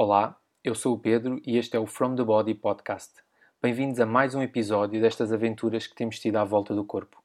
[0.00, 3.14] Olá, eu sou o Pedro e este é o From the Body Podcast.
[3.60, 7.20] Bem-vindos a mais um episódio destas aventuras que temos tido à volta do corpo.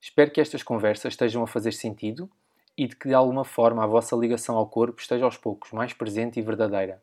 [0.00, 2.30] Espero que estas conversas estejam a fazer sentido
[2.78, 5.92] e de que de alguma forma a vossa ligação ao corpo esteja aos poucos mais
[5.92, 7.02] presente e verdadeira.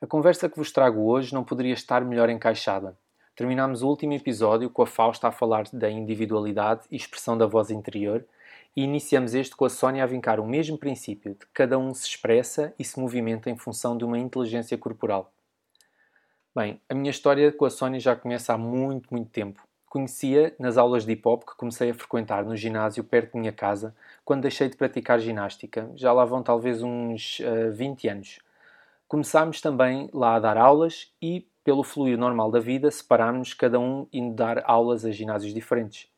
[0.00, 2.96] A conversa que vos trago hoje não poderia estar melhor encaixada.
[3.36, 7.70] Terminámos o último episódio com a Fausta a falar da individualidade e expressão da voz
[7.70, 8.24] interior
[8.76, 11.94] e iniciamos este com a Sónia a vincar o mesmo princípio de que cada um
[11.94, 15.32] se expressa e se movimenta em função de uma inteligência corporal.
[16.54, 19.62] Bem, a minha história com a Sónia já começa há muito, muito tempo.
[19.86, 23.52] Conhecia nas aulas de hip hop que comecei a frequentar no ginásio perto da minha
[23.52, 23.94] casa
[24.24, 25.90] quando deixei de praticar ginástica.
[25.94, 28.38] Já lá vão talvez uns uh, eh, 20 anos.
[29.06, 34.08] Começámos também lá a dar aulas e, pelo fluir normal da vida, separámos cada um
[34.12, 36.08] indo dar aulas a ginásios diferentes.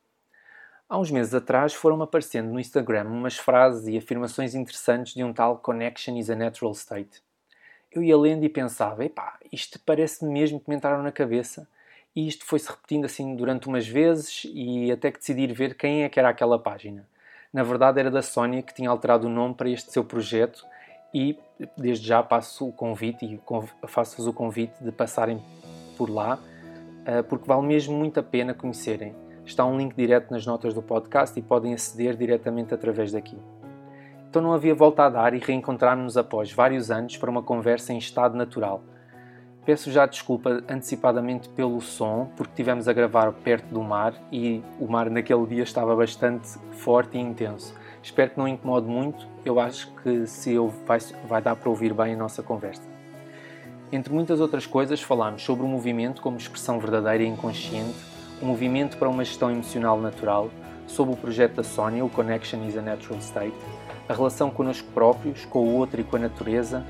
[0.88, 5.32] Há uns meses atrás foram aparecendo no Instagram umas frases e afirmações interessantes de um
[5.32, 7.20] tal Connection is a Natural State.
[7.90, 11.66] Eu ia lendo e pensava, epá, isto parece mesmo que me entraram na cabeça.
[12.14, 16.08] E isto foi-se repetindo assim durante umas vezes e até que decidi ver quem é
[16.08, 17.04] que era aquela página.
[17.52, 20.64] Na verdade era da Sónia que tinha alterado o nome para este seu projeto
[21.12, 21.36] e
[21.76, 23.40] desde já passo o convite e
[23.88, 25.42] faço-vos o convite de passarem
[25.96, 26.38] por lá
[27.04, 30.82] eh, porque vale mesmo muito a pena conhecerem Está um link direto nas notas do
[30.82, 33.38] podcast e podem aceder diretamente através daqui.
[34.28, 37.98] Então não havia volta a dar e reencontrarmos-nos após vários anos para uma conversa em
[37.98, 38.82] estado natural.
[39.64, 44.88] Peço já desculpa antecipadamente pelo som, porque tivemos a gravar perto do mar e o
[44.88, 47.72] mar naquele dia estava bastante forte e intenso.
[48.02, 51.94] Espero que não incomode muito, eu acho que se eu vai, vai dar para ouvir
[51.94, 52.82] bem a nossa conversa.
[53.92, 58.96] Entre muitas outras coisas, falámos sobre o movimento como expressão verdadeira e inconsciente o movimento
[58.98, 60.50] para uma gestão emocional natural,
[60.86, 63.56] sob o projeto da Sónia, o Connection is a Natural State,
[64.08, 66.84] a relação connosco próprios, com o outro e com a natureza,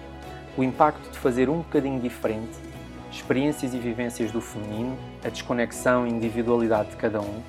[0.56, 2.58] o impacto de fazer um bocadinho diferente,
[3.10, 7.42] experiências e vivências do feminino, a desconexão e individualidade de cada um,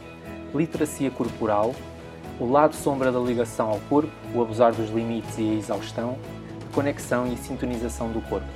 [0.53, 1.73] literacia corporal,
[2.39, 6.17] o lado sombra da ligação ao corpo, o abusar dos limites e a exaustão,
[6.71, 8.47] conexão e sintonização do corpo.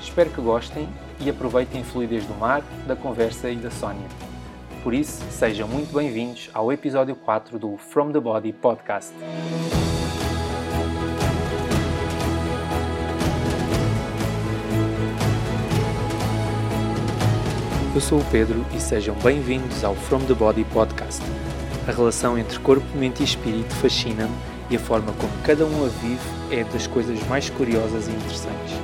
[0.00, 0.86] Espero que gostem
[1.18, 4.23] e aproveitem a fluidez do mar, da conversa e da Sónia.
[4.84, 9.14] Por isso, sejam muito bem-vindos ao episódio 4 do From the Body podcast.
[17.94, 21.22] Eu sou o Pedro e sejam bem-vindos ao From the Body podcast.
[21.88, 24.36] A relação entre corpo, mente e espírito fascina-me
[24.68, 28.74] e a forma como cada um a vive é das coisas mais curiosas e interessantes.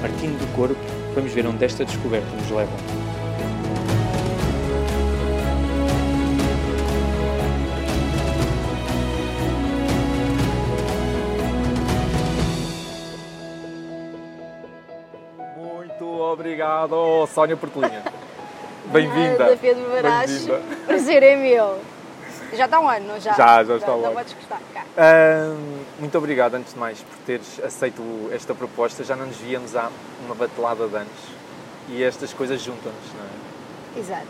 [0.00, 0.80] Partindo do corpo,
[1.14, 3.11] vamos ver onde esta descoberta nos leva.
[16.72, 18.02] Obrigado, Sónia Portelinha.
[18.86, 19.56] Bem-vinda.
[19.60, 20.58] Pedro Baracho.
[20.86, 21.78] Prazer é meu.
[22.54, 23.32] Já está um ano, já?
[23.32, 24.14] Já, já está um ano.
[24.14, 24.60] podes gostar.
[25.98, 29.04] Muito obrigado, antes de mais, por teres aceito esta proposta.
[29.04, 29.90] Já não nos víamos há
[30.24, 31.12] uma batelada de anos.
[31.88, 34.00] E estas coisas juntam-nos, não é?
[34.00, 34.26] Exato.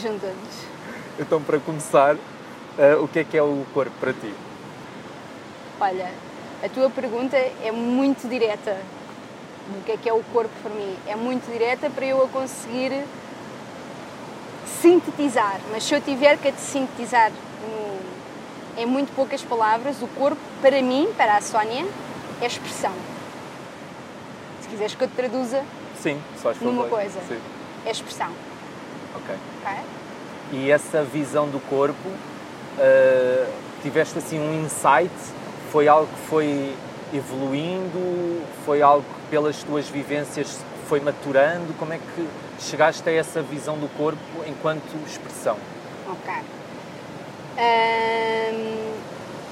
[0.00, 0.74] Juntam-nos.
[1.18, 4.34] Então, para começar, uh, o que é que é o corpo para ti?
[5.80, 6.10] Olha,
[6.62, 8.76] a tua pergunta é muito direta
[9.68, 10.96] do que é que é o corpo para mim.
[11.06, 13.04] É muito direta para eu a conseguir
[14.80, 20.40] sintetizar, mas se eu tiver que a sintetizar no, em muito poucas palavras, o corpo,
[20.60, 21.86] para mim, para a Sónia,
[22.40, 22.92] é expressão.
[24.60, 25.64] Se quiseres que eu te traduza
[26.02, 26.20] Sim,
[26.60, 27.40] numa coisa, Sim.
[27.86, 28.30] é expressão.
[29.16, 29.34] Ok.
[30.52, 33.52] E essa visão do corpo, uh,
[33.82, 35.12] tiveste assim um insight?
[35.72, 36.74] Foi algo que foi
[37.14, 38.42] evoluindo?
[38.64, 41.72] Foi algo que pelas tuas vivências foi maturando?
[41.78, 42.28] Como é que
[42.60, 45.56] chegaste a essa visão do corpo enquanto expressão?
[46.08, 46.34] Ok.
[47.56, 48.92] Hum,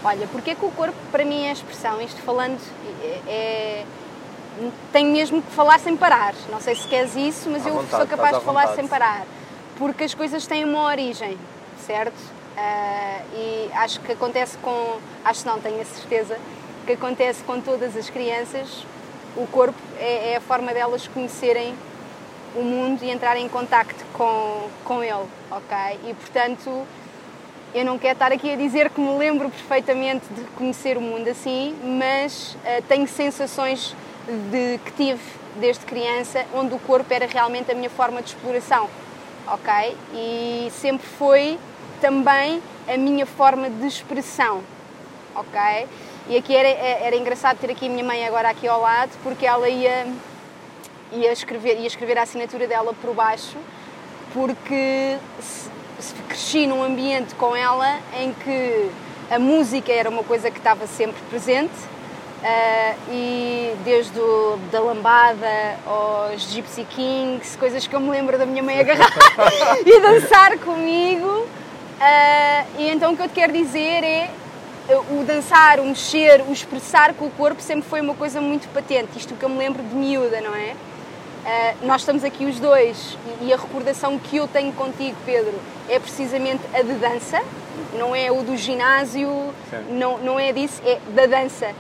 [0.05, 2.01] olha, porque é que o corpo para mim é expressão?
[2.01, 2.59] Isto falando
[3.03, 3.85] é, é
[4.93, 6.35] tenho mesmo que falar sem parar.
[6.51, 9.25] Não sei se queres isso, mas à eu vontade, sou capaz de falar sem parar.
[9.79, 11.39] Porque as coisas têm uma origem,
[11.87, 12.19] certo?
[12.57, 14.99] Uh, e acho que acontece com.
[15.25, 16.39] Acho não, tenho a certeza
[16.83, 18.87] que acontece com todas as crianças,
[19.37, 21.75] o corpo é, é, a forma delas conhecerem
[22.55, 26.01] o mundo e entrarem em contacto com, com ele, ok?
[26.07, 26.87] E portanto,
[27.75, 31.29] eu não quero estar aqui a dizer que me lembro perfeitamente de conhecer o mundo
[31.29, 33.97] assim, mas uh, tenho sensações
[34.51, 35.23] de que tive
[35.57, 38.89] desde criança, onde o corpo era realmente a minha forma de exploração,
[39.47, 39.97] ok?
[40.13, 41.59] E sempre foi
[42.01, 44.63] também a minha forma de expressão,
[45.35, 45.87] ok?
[46.33, 49.45] E aqui era, era engraçado ter aqui a minha mãe agora aqui ao lado, porque
[49.45, 50.07] ela ia,
[51.13, 53.59] ia, escrever, ia escrever a assinatura dela por baixo,
[54.33, 55.69] porque se,
[55.99, 58.91] se cresci num ambiente com ela em que
[59.31, 61.93] a música era uma coisa que estava sempre presente,
[62.43, 68.45] Uh, e desde o, da lambada aos Gypsy Kings, coisas que eu me lembro da
[68.45, 69.13] minha mãe agarrar
[69.87, 71.29] e dançar comigo.
[71.29, 74.29] Uh, e então o que eu te quero dizer é
[75.11, 79.17] o dançar, o mexer, o expressar com o corpo sempre foi uma coisa muito patente.
[79.17, 80.75] Isto que eu me lembro de miúda, não é?
[81.45, 85.55] Uh, nós estamos aqui os dois e a recordação que eu tenho contigo, Pedro,
[85.89, 87.43] é precisamente a de dança,
[87.95, 89.53] não é o do ginásio,
[89.91, 91.75] não, não é disso, é da dança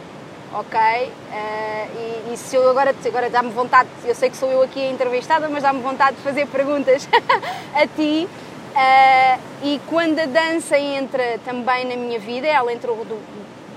[0.54, 0.78] ok?
[0.78, 4.80] Uh, e, e, se eu agora, agora dá-me vontade, eu sei que sou eu aqui
[4.80, 7.08] a entrevistada, mas dá-me vontade de fazer perguntas
[7.74, 8.28] a ti.
[8.72, 13.20] Uh, e quando a dança entra também na minha vida, ela entrou do,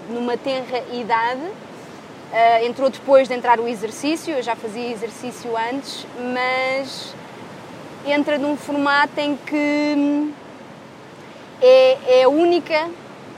[0.10, 6.08] numa tenra idade, uh, entrou depois de entrar o exercício, eu já fazia exercício antes,
[6.34, 7.14] mas
[8.08, 10.32] entra num formato em que hum,
[11.62, 12.90] é, é a única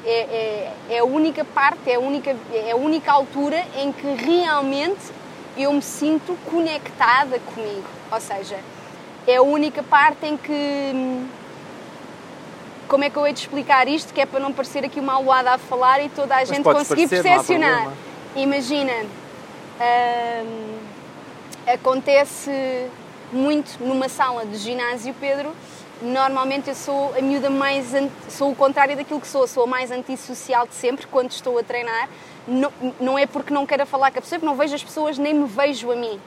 [0.06, 4.08] é, é, é, a única parte, é a única, é a única altura em que
[4.08, 5.12] realmente
[5.58, 7.84] eu me sinto conectada comigo.
[8.10, 8.58] Ou seja,
[9.28, 11.28] é a única parte em que.
[12.88, 14.14] Como é que eu hei de explicar isto?
[14.14, 16.64] Que é para não parecer aqui uma aluada a falar e toda a Mas gente
[16.64, 17.92] conseguir percepcionar.
[18.36, 18.94] Imagina,
[20.44, 20.78] hum,
[21.66, 22.88] acontece
[23.32, 25.54] muito numa sala de ginásio, Pedro,
[26.02, 27.94] normalmente eu sou a miúda mais.
[28.30, 31.64] sou o contrário daquilo que sou, sou a mais antissocial de sempre quando estou a
[31.64, 32.10] treinar.
[32.48, 35.18] Não, não é porque não queira falar com a pessoa, porque não vejo as pessoas
[35.18, 36.20] nem me vejo a mim.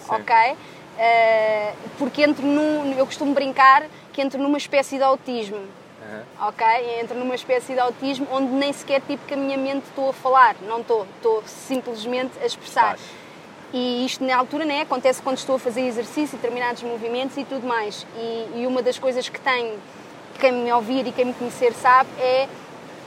[0.00, 0.14] Sim.
[0.14, 0.34] Ok?
[0.34, 2.94] Uh, porque entro num.
[2.96, 5.60] Eu costumo brincar que entro numa espécie de autismo.
[6.08, 6.48] Uhum.
[6.48, 6.66] Ok?
[7.00, 10.12] Entro numa espécie de autismo onde nem sequer tipo que a minha mente estou a
[10.12, 10.56] falar.
[10.62, 11.06] Não estou.
[11.16, 12.96] Estou simplesmente a expressar.
[12.96, 13.00] Faz.
[13.72, 17.66] E isto na altura né, acontece quando estou a fazer exercício, determinados movimentos e tudo
[17.66, 18.06] mais.
[18.16, 19.78] E, e uma das coisas que tenho,
[20.40, 22.48] quem me ouvir e quem me conhecer sabe, é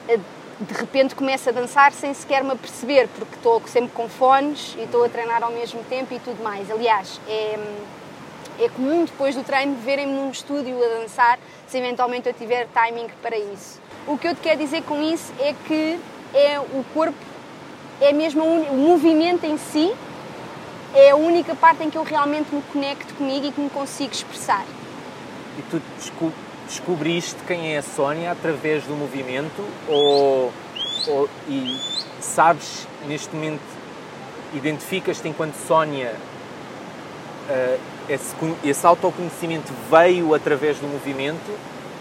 [0.08, 0.20] eh,
[0.60, 4.84] de repente começo a dançar sem sequer me aperceber, porque estou sempre com fones e
[4.84, 6.70] estou a treinar ao mesmo tempo e tudo mais.
[6.70, 7.58] Aliás, é,
[8.60, 13.08] é comum depois do treino verem-me num estúdio a dançar, se eventualmente eu tiver timing
[13.22, 13.80] para isso.
[14.08, 16.00] O que eu te quero dizer com isso é que
[16.34, 17.18] é o corpo,
[18.00, 19.94] é mesmo o movimento em si,
[20.94, 24.12] é a única parte em que eu realmente me conecto comigo e que me consigo
[24.12, 24.66] expressar.
[25.58, 26.32] E tu desco
[26.68, 30.54] descobriste quem é a Sónia através do movimento ou,
[31.08, 31.78] ou e
[32.22, 33.62] sabes neste momento
[34.54, 36.16] identificas-te enquanto Sónia
[37.50, 41.52] uh, esse, esse autoconhecimento veio através do movimento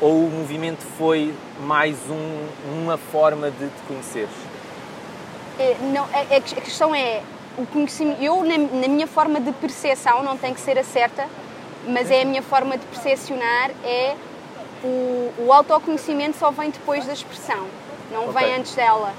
[0.00, 4.30] ou o movimento foi mais um, uma forma de te conheceres?
[5.58, 7.20] É, não, a, a questão é
[7.58, 11.26] o conhecimento, eu na, na, minha forma de percepção, não tem que ser a certa,
[11.86, 14.16] mas é a minha forma de percepcionar, é
[14.82, 17.66] o, o autoconhecimento só vem depois da expressão,
[18.10, 18.44] não okay.
[18.44, 19.12] vem antes dela.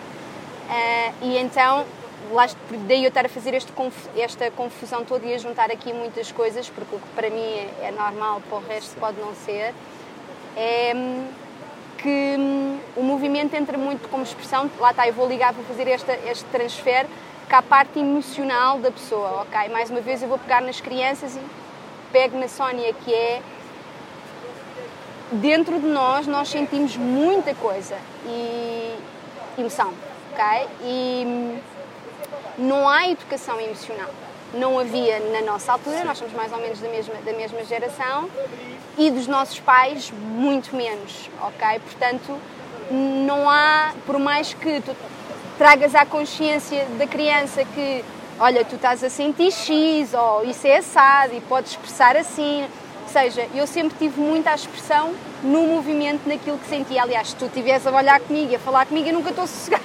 [0.68, 1.86] Uh, e então,
[2.32, 2.48] lá,
[2.88, 3.72] daí eu estar a fazer este,
[4.18, 7.88] esta confusão toda e a juntar aqui muitas coisas, porque o que para mim é,
[7.88, 9.74] é normal, para o resto pode não ser,
[10.56, 10.94] é
[12.02, 12.36] que
[12.96, 16.46] o movimento entra muito como expressão, lá está, eu vou ligar, vou fazer esta, este
[16.46, 17.06] transfer,
[17.48, 19.70] que a parte emocional da pessoa, ok?
[19.70, 21.42] Mais uma vez eu vou pegar nas crianças e
[22.12, 23.42] pego na Sónia, que é
[25.34, 28.96] dentro de nós nós sentimos muita coisa e
[29.58, 29.94] emoção,
[30.32, 30.68] ok?
[30.84, 31.60] E
[32.62, 34.10] não há educação emocional.
[34.53, 38.30] Não havia na nossa altura, nós somos mais ou menos da mesma, da mesma geração,
[38.98, 41.80] e dos nossos pais, muito menos, ok?
[41.80, 42.38] Portanto,
[42.91, 44.96] não há, por mais que tu
[45.58, 48.03] tragas à consciência da criança que,
[48.38, 52.68] olha, tu estás a sentir X, ou isso é assado e podes expressar assim.
[53.13, 55.13] Ou seja, eu sempre tive muita expressão
[55.44, 57.01] no movimento, naquilo que sentia.
[57.01, 59.84] Aliás, se tu estivesse a olhar comigo e a falar comigo, eu nunca estou sossegada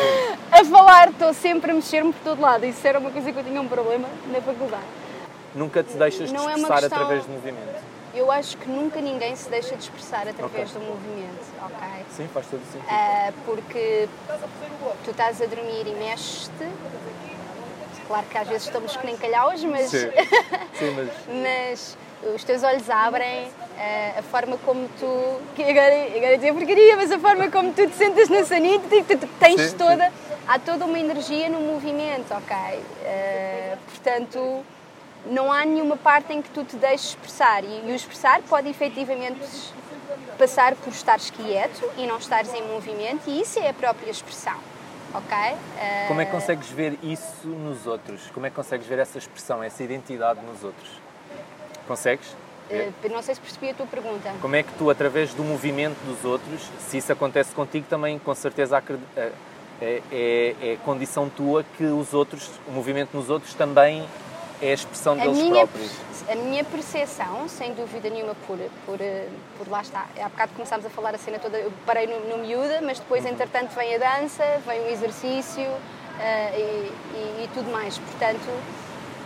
[0.50, 2.64] a falar, estou sempre a mexer-me por todo lado.
[2.64, 4.86] Isso era uma coisa que eu tinha um problema na faculdade.
[5.54, 6.98] Nunca te deixas de expressar é questão...
[6.98, 7.82] através do movimento?
[8.14, 10.80] Eu acho que nunca ninguém se deixa de expressar através okay.
[10.80, 11.88] do movimento, ok?
[12.08, 12.88] Sim, faz todo sentido.
[12.88, 14.08] Uh, porque
[15.04, 16.68] tu estás a dormir e mexes-te.
[18.08, 19.90] Claro que às vezes estamos que nem calhaus, mas...
[19.90, 20.10] Sim.
[20.72, 21.08] Sim, mas...
[21.28, 21.96] mas
[22.34, 25.40] os teus olhos abrem, uh, a forma como tu.
[25.62, 29.60] Agora, agora dizer porcaria, mas a forma como tu te sentas na sanita, tu tens
[29.70, 30.06] sim, toda.
[30.06, 30.32] Sim.
[30.46, 32.56] Há toda uma energia no movimento, ok?
[32.56, 34.64] Uh, portanto
[35.26, 37.64] não há nenhuma parte em que tu te deixes expressar.
[37.64, 39.40] E, e o expressar pode efetivamente
[40.38, 44.56] passar por estares quieto e não estares em movimento, e isso é a própria expressão.
[45.14, 45.36] ok?
[45.36, 46.08] Uh...
[46.08, 48.30] Como é que consegues ver isso nos outros?
[48.30, 50.90] Como é que consegues ver essa expressão, essa identidade nos outros?
[51.86, 52.28] Consegues?
[52.70, 54.32] Uh, não sei se percebi a tua pergunta.
[54.40, 58.34] Como é que tu, através do movimento dos outros, se isso acontece contigo, também com
[58.34, 58.82] certeza
[59.16, 59.32] é,
[59.80, 64.06] é, é condição tua que os outros, o movimento nos outros também
[64.62, 65.92] é a expressão deles a minha, próprios.
[66.28, 68.98] A minha percepção, sem dúvida nenhuma, por, por,
[69.58, 70.06] por lá está.
[70.20, 73.24] Há bocado começámos a falar a cena toda, eu parei no, no miúda, mas depois,
[73.24, 73.32] uhum.
[73.32, 77.98] entretanto, vem a dança, vem o exercício uh, e, e, e tudo mais.
[77.98, 78.48] Portanto,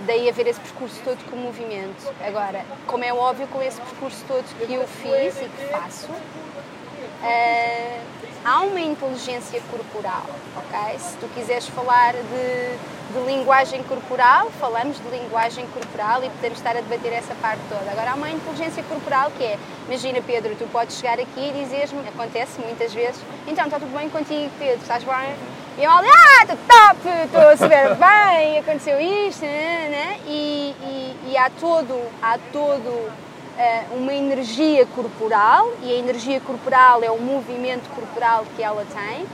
[0.01, 2.13] daí haver esse percurso todo com movimento.
[2.21, 8.01] Agora, como é óbvio, com esse percurso todo que eu fiz e que faço, uh,
[8.45, 10.27] há uma inteligência corporal,
[10.57, 10.99] ok?
[10.99, 16.77] Se tu quiseres falar de, de, linguagem corporal, falamos de linguagem corporal e podemos estar
[16.77, 17.91] a debater essa parte toda.
[17.91, 22.07] Agora, há uma inteligência corporal que é, imagina Pedro, tu podes chegar aqui e dizeres-me,
[22.09, 25.56] acontece muitas vezes, então está tudo bem contigo Pedro, estás bem?
[25.79, 30.21] E eu olho, ah, estou top, estou a saber bem, aconteceu isto, né, né?
[30.27, 33.13] E, e, e há todo, há todo
[33.59, 39.27] eh, uma energia corporal, e a energia corporal é o movimento corporal que ela tem,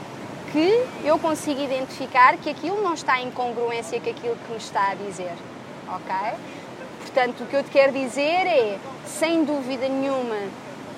[0.51, 4.91] que eu consigo identificar que aquilo não está em congruência com aquilo que me está
[4.91, 5.35] a dizer.
[5.87, 6.15] Ok?
[6.99, 10.35] Portanto, o que eu te quero dizer é, sem dúvida nenhuma,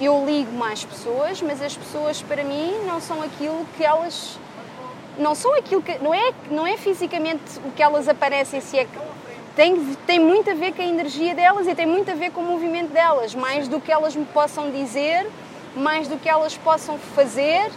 [0.02, 4.40] eu ligo mais pessoas, mas as pessoas para mim não são aquilo que elas
[5.18, 8.88] não são aquilo que não é não é fisicamente o que elas aparecem se é
[9.56, 12.42] tem, tem muito a ver com a energia delas e tem muito a ver com
[12.42, 15.26] o movimento delas, mais do que elas me possam dizer,
[15.76, 17.72] mais do que elas possam fazer,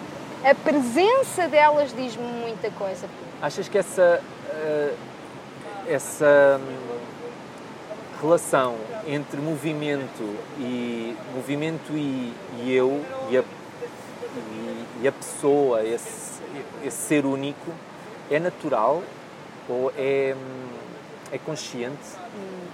[0.44, 3.08] a presença delas diz-me muita coisa.
[3.40, 4.94] Achas que essa, uh,
[5.86, 6.98] essa hum,
[8.20, 8.74] relação
[9.06, 13.44] entre movimento e movimento e, e eu e a,
[15.02, 16.40] e, a pessoa, esse,
[16.84, 17.72] esse ser único,
[18.30, 19.02] é natural
[19.68, 20.68] ou é hum,
[21.32, 21.96] é consciente?
[22.34, 22.66] Hum.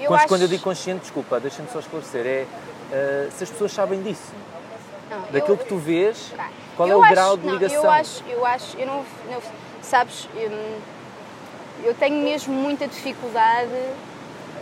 [0.00, 0.28] Eu quando, acho...
[0.28, 4.32] quando eu digo consciente, desculpa, deixa-me só esclarecer, é uh, se as pessoas sabem disso.
[5.10, 6.32] Não, Daquilo eu, que tu vês,
[6.76, 7.78] qual é o acho, grau de ligação?
[7.78, 9.42] Não, eu acho, eu acho, eu não, não
[9.82, 10.50] sabes, eu,
[11.84, 13.70] eu tenho mesmo muita dificuldade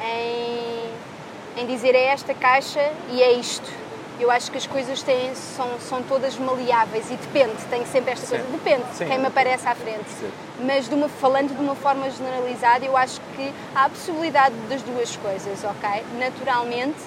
[0.01, 3.88] em, em dizer é esta caixa e é isto
[4.19, 8.27] eu acho que as coisas têm, são, são todas maleáveis e depende, tem sempre esta
[8.27, 10.09] coisa, depende de quem me aparece à frente.
[10.19, 10.31] Sim.
[10.61, 14.83] Mas de uma, falando de uma forma generalizada, eu acho que há a possibilidade das
[14.83, 16.05] duas coisas, ok?
[16.19, 16.99] Naturalmente,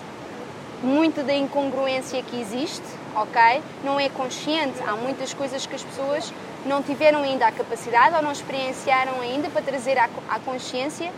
[0.81, 3.61] muita da incongruência que existe, ok?
[3.83, 4.81] Não é consciente.
[4.87, 6.33] Há muitas coisas que as pessoas
[6.65, 11.11] não tiveram ainda a capacidade ou não experienciaram ainda para trazer à, à consciência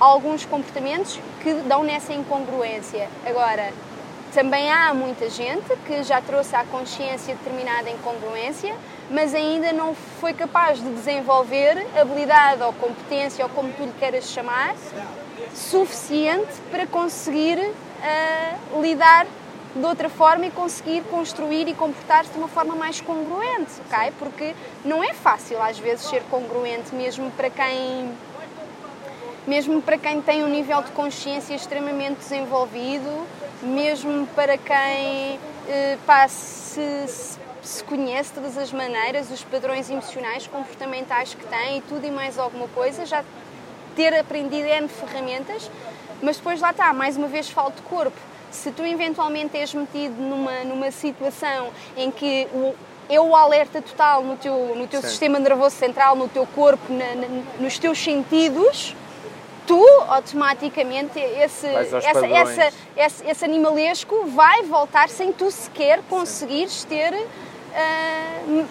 [0.00, 3.08] alguns comportamentos que dão nessa incongruência.
[3.24, 3.72] Agora,
[4.34, 8.74] também há muita gente que já trouxe à consciência determinada incongruência,
[9.08, 14.24] mas ainda não foi capaz de desenvolver habilidade ou competência, ou como tu lhe queiras
[14.24, 14.74] chamar,
[15.54, 19.24] suficiente para conseguir uh, lidar
[19.74, 24.12] de outra forma e conseguir construir e comportar-se de uma forma mais congruente, ok?
[24.18, 28.12] Porque não é fácil às vezes ser congruente, mesmo para quem
[29.46, 33.26] mesmo para quem tem um nível de consciência extremamente desenvolvido,
[33.62, 37.06] mesmo para quem eh, pá, se,
[37.62, 42.10] se conhece de todas as maneiras, os padrões emocionais, comportamentais que tem e tudo e
[42.10, 43.24] mais alguma coisa, já
[43.94, 45.70] ter aprendido N ferramentas,
[46.22, 48.16] mas depois lá está, mais uma vez falta de corpo.
[48.50, 52.74] Se tu eventualmente és metido numa, numa situação em que o,
[53.08, 57.14] é o alerta total no teu, no teu sistema nervoso central, no teu corpo, na,
[57.14, 58.94] na, nos teus sentidos,
[59.66, 67.12] tu automaticamente esse, essa, essa, esse, esse, animalesco vai voltar sem tu sequer conseguires ter
[67.14, 68.66] uh,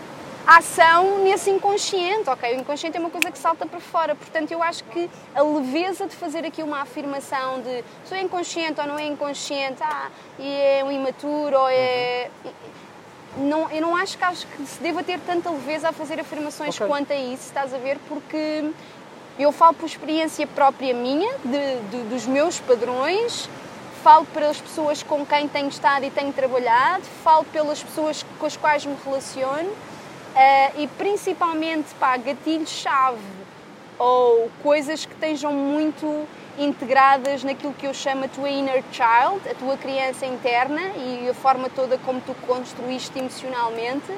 [0.46, 2.56] ação nesse inconsciente, ok?
[2.56, 6.06] O inconsciente é uma coisa que salta para fora, portanto eu acho que a leveza
[6.06, 10.84] de fazer aqui uma afirmação de sou inconsciente ou não é inconsciente, ah, e é
[10.84, 12.30] um imaturo ou é...
[13.36, 16.76] Não, eu não acho que, acho que se deva ter tanta leveza a fazer afirmações
[16.76, 16.88] okay.
[16.88, 17.98] quanto a isso, estás a ver?
[18.08, 18.72] Porque
[19.38, 23.50] eu falo por experiência própria minha, de, de, dos meus padrões,
[24.04, 28.56] falo pelas pessoas com quem tenho estado e tenho trabalhado, falo pelas pessoas com as
[28.58, 29.70] quais me relaciono.
[29.70, 33.20] Uh, e principalmente para gatilhos-chave
[34.00, 39.54] ou coisas que estejam muito integradas naquilo que eu chamo a tua inner child, a
[39.54, 44.12] tua criança interna e a forma toda como tu construíste emocionalmente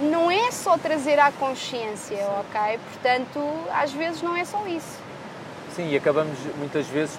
[0.00, 2.78] não é só trazer à consciência, ok?
[2.92, 3.40] Portanto,
[3.72, 4.98] às vezes não é só isso.
[5.74, 7.18] Sim, e acabamos muitas vezes,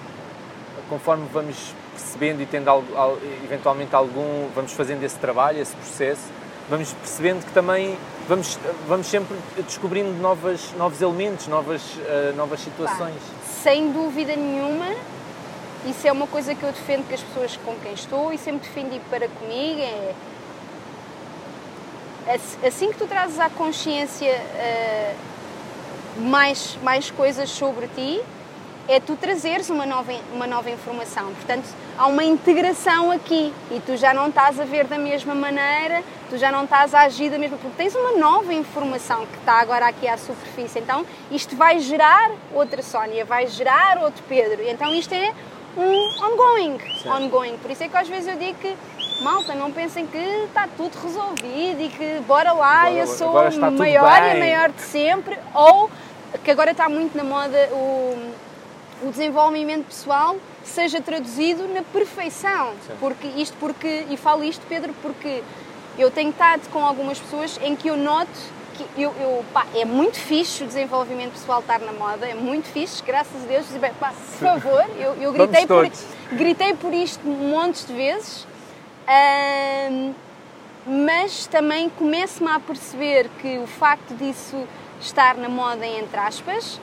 [0.88, 2.70] conforme vamos percebendo e tendo
[3.44, 6.22] eventualmente algum, vamos fazendo esse trabalho, esse processo,
[6.68, 7.96] vamos percebendo que também
[8.28, 13.14] vamos, vamos sempre descobrindo novas, novos elementos, novas, uh, novas situações.
[13.14, 14.94] Pá, sem dúvida nenhuma,
[15.86, 18.68] isso é uma coisa que eu defendo com as pessoas com quem estou e sempre
[18.68, 19.80] defendi para comigo.
[19.80, 20.14] É,
[22.66, 28.20] assim que tu trazes à consciência uh, mais, mais coisas sobre ti,
[28.88, 31.32] é tu trazeres uma nova, uma nova informação.
[31.34, 31.64] Portanto,
[31.96, 36.36] há uma integração aqui e tu já não estás a ver da mesma maneira, tu
[36.36, 39.86] já não estás a agir da mesma porque tens uma nova informação que está agora
[39.86, 40.80] aqui à superfície.
[40.80, 44.62] Então, isto vai gerar outra Sónia, vai gerar outro Pedro.
[44.68, 45.32] Então, isto é
[45.76, 47.56] um ongoing, ongoing.
[47.58, 48.76] Por isso é que às vezes eu digo que
[49.22, 53.32] malta, não pensem que está tudo resolvido e que bora lá, agora, eu sou
[53.72, 55.90] maior e maior de sempre, ou
[56.44, 58.32] que agora está muito na moda o
[59.02, 62.72] o desenvolvimento pessoal seja traduzido na perfeição.
[62.86, 62.94] Sim.
[63.00, 65.42] Porque isto porque e falo isto Pedro porque
[65.98, 68.30] eu tenho estado com algumas pessoas em que eu noto
[68.74, 72.68] que eu, eu pá, é muito fixe o desenvolvimento pessoal estar na moda, é muito
[72.68, 73.66] fixe, graças a Deus.
[74.00, 75.90] Pá, por favor, eu, eu gritei, por,
[76.32, 78.46] gritei por isto montes de vezes,
[80.86, 84.56] mas também começo-me a perceber que o facto disso
[85.00, 86.80] estar na moda, entre aspas,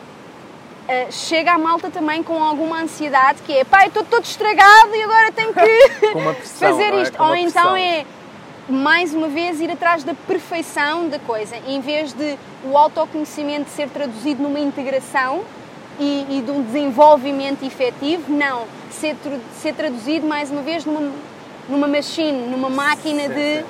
[0.90, 5.04] Uh, chega a malta também com alguma ansiedade que é pai, estou todo estragado e
[5.04, 5.60] agora tenho que
[6.34, 7.02] pressão, fazer é?
[7.04, 7.16] isto.
[7.16, 7.22] É?
[7.28, 8.08] Ou então é
[8.68, 13.88] mais uma vez ir atrás da perfeição da coisa, em vez de o autoconhecimento ser
[13.90, 15.44] traduzido numa integração
[16.00, 19.16] e, e de um desenvolvimento efetivo, não, ser,
[19.62, 21.12] ser traduzido mais uma vez numa,
[21.70, 23.66] numa machine, numa máquina sim, de.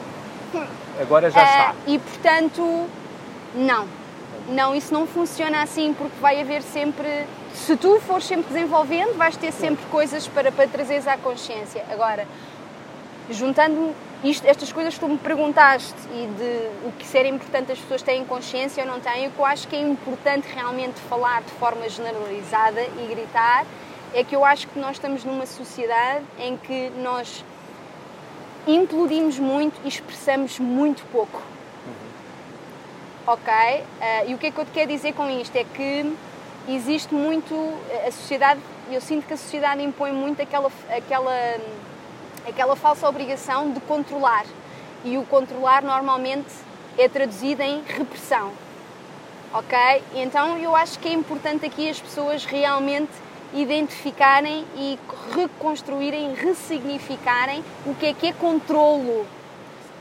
[0.52, 0.68] Sim.
[1.02, 1.76] Agora já uh, está.
[1.88, 2.88] E portanto,
[3.54, 4.00] não
[4.50, 7.26] não, isso não funciona assim porque vai haver sempre.
[7.54, 11.86] Se tu fores sempre desenvolvendo, vais ter sempre coisas para, para trazeres à consciência.
[11.92, 12.28] Agora,
[13.30, 17.80] juntando isto, estas coisas que tu me perguntaste e de o que ser importante as
[17.80, 21.42] pessoas têm consciência ou não têm, o que eu acho que é importante realmente falar
[21.42, 23.66] de forma generalizada e gritar
[24.14, 27.46] é que eu acho que nós estamos numa sociedade em que nós
[28.68, 31.42] implodimos muito e expressamos muito pouco
[33.32, 33.54] ok?
[33.54, 35.56] Uh, e o que é que eu te quero dizer com isto?
[35.56, 36.16] É que
[36.68, 37.56] existe muito,
[38.08, 41.58] a sociedade, eu sinto que a sociedade impõe muito aquela, aquela,
[42.48, 44.46] aquela falsa obrigação de controlar.
[45.04, 46.50] E o controlar normalmente
[46.98, 48.52] é traduzido em repressão,
[49.54, 50.04] ok?
[50.16, 53.12] Então eu acho que é importante aqui as pessoas realmente
[53.54, 55.00] identificarem e
[55.36, 59.26] reconstruírem, ressignificarem o que é que é controlo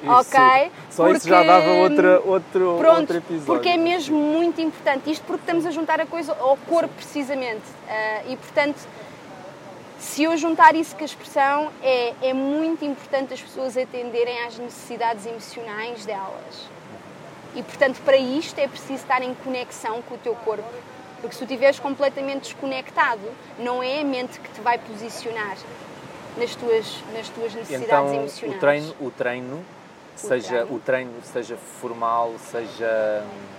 [0.03, 0.13] isso.
[0.13, 0.73] Ok?
[0.91, 3.47] Só porque, isso já dava outra, outro, pronto, outro episódio.
[3.47, 5.11] Porque é mesmo muito importante.
[5.11, 7.65] Isto porque estamos a juntar a coisa ao corpo, precisamente.
[7.87, 8.79] Uh, e, portanto,
[9.99, 14.57] se eu juntar isso com a expressão, é, é muito importante as pessoas atenderem às
[14.59, 16.69] necessidades emocionais delas.
[17.57, 20.65] E, portanto, para isto é preciso estar em conexão com o teu corpo.
[21.21, 25.57] Porque se tu estiveres completamente desconectado, não é a mente que te vai posicionar
[26.37, 28.57] nas tuas, nas tuas necessidades então, emocionais.
[28.57, 29.65] O treino, o treino
[30.15, 30.75] seja treino.
[30.75, 33.59] o treino seja formal, seja hum,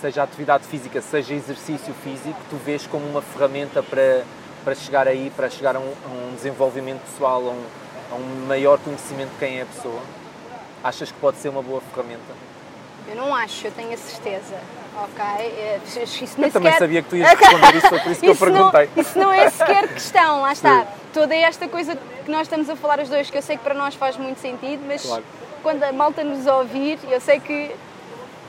[0.00, 4.24] seja atividade física, seja exercício físico, tu vês como uma ferramenta para,
[4.64, 7.64] para chegar aí, para chegar a um, a um desenvolvimento pessoal, a um,
[8.12, 10.00] a um maior conhecimento de quem é a pessoa?
[10.82, 12.51] Achas que pode ser uma boa ferramenta?
[13.08, 14.56] Eu não acho, eu tenho a certeza.
[14.94, 15.24] Ok?
[15.24, 15.98] É, isso
[16.38, 18.90] eu também sabia que tu ias responder isso, por isso que isso eu perguntei.
[18.94, 20.80] Não, isso não é sequer questão, lá está.
[20.80, 20.86] Sim.
[21.14, 23.74] Toda esta coisa que nós estamos a falar os dois, que eu sei que para
[23.74, 25.24] nós faz muito sentido, mas claro.
[25.62, 27.74] quando a malta nos ouvir, eu sei que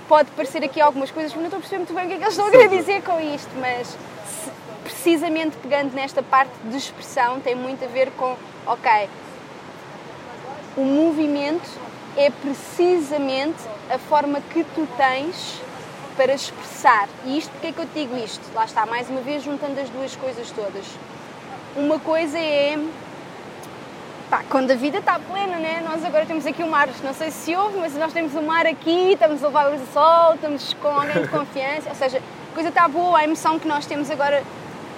[0.07, 2.17] pode parecer aqui algumas coisas, mas não estou a perceber muito bem o que é
[2.17, 3.97] que eles estão a querer dizer com isto, mas
[4.83, 8.35] precisamente pegando nesta parte de expressão, tem muito a ver com,
[8.65, 9.09] ok,
[10.75, 11.69] o movimento
[12.17, 13.57] é precisamente
[13.89, 15.61] a forma que tu tens
[16.15, 17.07] para expressar.
[17.25, 18.41] E isto, porque é que eu te digo isto?
[18.53, 20.85] Lá está, mais uma vez, juntando as duas coisas todas.
[21.75, 22.77] Uma coisa é.
[24.29, 25.83] Pá, quando a vida está plena, né?
[25.87, 28.65] Nós agora temos aqui o mar, não sei se ouve, mas nós temos o mar
[28.65, 32.19] aqui, estamos a levar do sol, estamos com alguém de confiança, ou seja,
[32.51, 34.43] a coisa está boa, a emoção que nós temos agora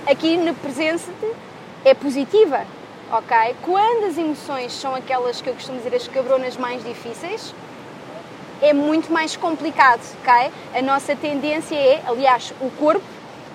[0.08, 1.12] aqui na presença
[1.84, 2.66] é positiva,
[3.12, 3.56] ok?
[3.62, 7.54] Quando as emoções são aquelas que eu costumo dizer as cabronas mais difíceis,
[8.62, 10.52] é muito mais complicado, ok?
[10.74, 13.04] A nossa tendência é, aliás, o corpo,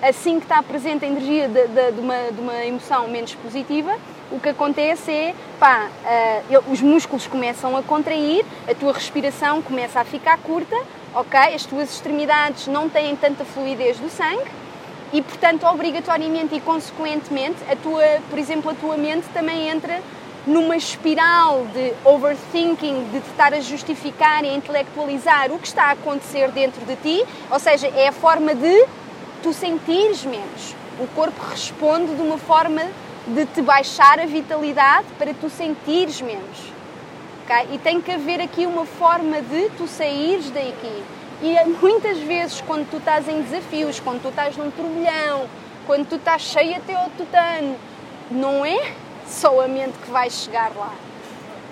[0.01, 3.95] assim que está presente a energia de, de, de, uma, de uma emoção menos positiva,
[4.31, 5.89] o que acontece é, pá,
[6.49, 10.75] uh, os músculos começam a contrair, a tua respiração começa a ficar curta,
[11.13, 11.39] ok?
[11.53, 14.49] As tuas extremidades não têm tanta fluidez do sangue
[15.11, 19.99] e, portanto, obrigatoriamente e consequentemente, a tua, por exemplo, a tua mente também entra
[20.45, 25.85] numa espiral de overthinking, de te estar a justificar e a intelectualizar o que está
[25.85, 28.85] a acontecer dentro de ti, ou seja, é a forma de
[29.43, 30.75] tu sentires menos.
[30.99, 32.81] O corpo responde de uma forma
[33.27, 36.71] de te baixar a vitalidade para tu sentires menos.
[37.43, 37.75] Okay?
[37.75, 41.03] E tem que haver aqui uma forma de tu saíres daqui.
[41.43, 45.47] E muitas vezes, quando tu estás em desafios, quando tu estás num turbilhão,
[45.87, 47.75] quando tu estás cheio até ao tutano,
[48.29, 48.93] não é
[49.31, 50.93] só a mente que vai chegar lá.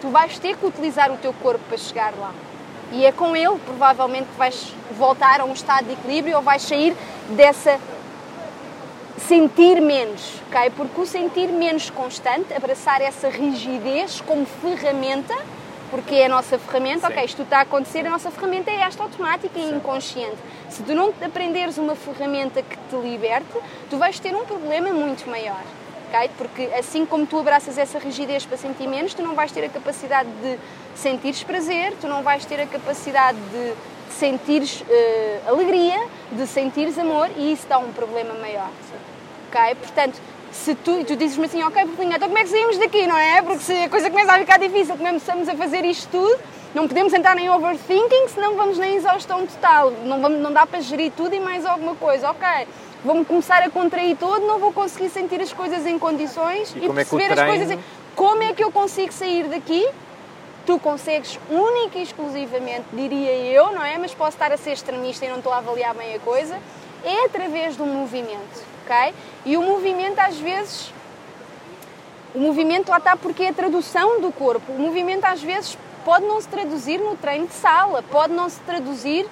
[0.01, 2.33] Tu vais ter que utilizar o teu corpo para chegar lá.
[2.91, 6.61] E é com ele, provavelmente, que vais voltar a um estado de equilíbrio ou vais
[6.61, 6.95] sair
[7.29, 7.79] dessa
[9.27, 10.71] sentir menos, ok?
[10.75, 15.35] Porque o sentir menos constante, abraçar essa rigidez como ferramenta,
[15.91, 17.13] porque é a nossa ferramenta, Sim.
[17.13, 20.37] ok, isto está a acontecer, a nossa ferramenta é esta automática e inconsciente.
[20.69, 25.29] Se tu não aprenderes uma ferramenta que te liberte, tu vais ter um problema muito
[25.29, 25.61] maior
[26.37, 29.69] porque assim como tu abraças essa rigidez para sentir menos, tu não vais ter a
[29.69, 30.57] capacidade de
[30.95, 33.73] sentires prazer, tu não vais ter a capacidade de
[34.13, 35.97] sentires uh, alegria,
[36.31, 38.69] de sentires amor e isso dá um problema maior.
[39.47, 39.75] Ok?
[39.75, 40.19] Portanto,
[40.51, 43.41] se tu, tu dizes-me assim, ok, Portinha, então como é que saímos daqui, não é?
[43.41, 46.39] Porque se a coisa começa a ficar difícil, começamos a fazer isto tudo,
[46.73, 49.91] não podemos entrar em overthinking, senão vamos na exaustão total.
[50.03, 52.29] Não, vamos, não dá para gerir tudo e mais alguma coisa.
[52.29, 52.47] Ok,
[53.03, 56.86] vou-me começar a contrair todo, não vou conseguir sentir as coisas em condições e, e
[56.86, 57.51] é perceber é treino...
[57.51, 57.79] as coisas.
[58.15, 59.88] Como é que eu consigo sair daqui?
[60.65, 63.97] Tu consegues única e exclusivamente, diria eu, não é?
[63.97, 66.60] Mas posso estar a ser extremista e não estou a avaliar bem a coisa.
[67.03, 69.13] É através do movimento, ok?
[69.45, 70.93] E o movimento às vezes
[72.36, 74.71] o movimento lá está porque é a tradução do corpo.
[74.73, 78.59] O movimento às vezes pode não se traduzir no treino de sala, pode não se
[78.62, 79.27] traduzir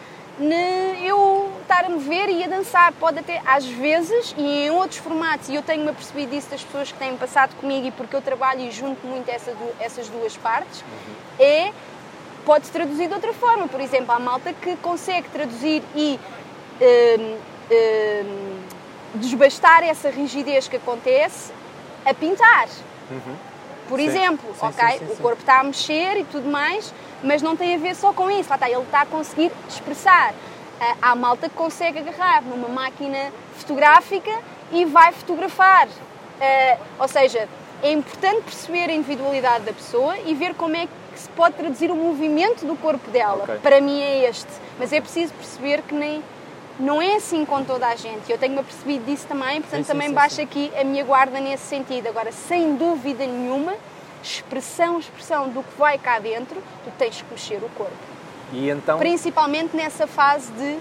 [1.04, 2.94] eu estar a mover e a dançar.
[2.94, 6.92] Pode até, às vezes, e em outros formatos, e eu tenho-me apercebido disso das pessoas
[6.92, 10.82] que têm passado comigo e porque eu trabalho e junto muito essa, essas duas partes,
[10.82, 11.16] uhum.
[11.40, 11.74] é
[12.46, 13.68] pode-se traduzir de outra forma.
[13.68, 16.20] Por exemplo, há malta que consegue traduzir e
[16.80, 17.38] hum,
[17.72, 18.60] hum,
[19.16, 21.52] desbastar essa rigidez que acontece
[22.06, 22.70] a pintar.
[23.12, 23.36] Uhum.
[23.88, 24.08] Por sim.
[24.08, 25.00] exemplo, sim, ok?
[25.00, 28.14] Sim, o corpo está a mexer e tudo mais, mas não tem a ver só
[28.14, 28.50] com isso.
[28.50, 30.34] Lá está, ele está a conseguir expressar.
[30.80, 34.32] Ah, há malta que consegue agarrar numa máquina fotográfica
[34.72, 35.88] e vai fotografar.
[35.88, 37.50] Uh, ou seja,
[37.82, 41.90] é importante perceber a individualidade da pessoa e ver como é que se pode traduzir
[41.92, 43.44] o movimento do corpo dela.
[43.44, 43.58] Okay.
[43.58, 44.52] Para mim é este.
[44.80, 46.24] Mas é preciso perceber que nem,
[46.80, 48.32] não é assim com toda a gente.
[48.32, 50.44] Eu tenho-me apercebido disso também, portanto sim, também sim, baixo sim.
[50.44, 52.08] aqui a minha guarda nesse sentido.
[52.08, 53.74] Agora, sem dúvida nenhuma,
[54.24, 57.94] expressão, expressão do que vai cá dentro, tu tens que mexer o corpo.
[58.54, 58.98] E então...
[59.00, 60.78] Principalmente nessa fase de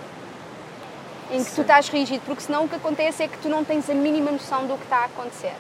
[1.30, 3.90] em que tu estás rígido, porque senão o que acontece é que tu não tens
[3.90, 5.54] a mínima noção do que está a acontecer.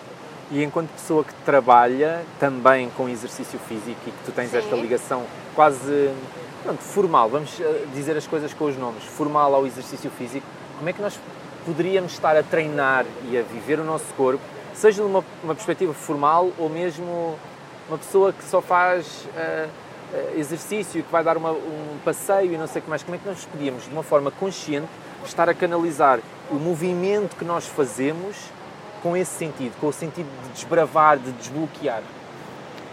[0.50, 4.58] E enquanto pessoa que trabalha também com exercício físico e que tu tens Sim.
[4.58, 5.24] esta ligação
[5.56, 6.10] quase
[6.66, 10.44] pronto, formal, vamos eh, dizer as coisas com os nomes, formal ao exercício físico,
[10.76, 11.18] como é que nós
[11.64, 14.42] poderíamos estar a treinar e a viver o nosso corpo,
[14.74, 15.22] seja de uma,
[15.54, 17.38] perspectiva formal ou mesmo
[17.88, 19.70] uma pessoa que só faz uh,
[20.36, 23.18] exercício que vai dar uma, um passeio e não sei o que mais, como é
[23.18, 24.88] que nós podíamos, de uma forma consciente,
[25.24, 26.18] estar a canalizar
[26.50, 28.36] o movimento que nós fazemos
[29.02, 32.02] com esse sentido, com o sentido de desbravar, de desbloquear?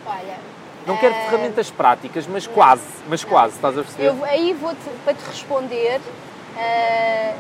[0.05, 0.52] Olha,
[0.85, 1.29] não quero uh...
[1.29, 3.29] ferramentas práticas, mas não, quase, mas não.
[3.29, 4.07] quase, estás a perceber?
[4.07, 7.37] Eu, aí vou-te, para te responder, uh,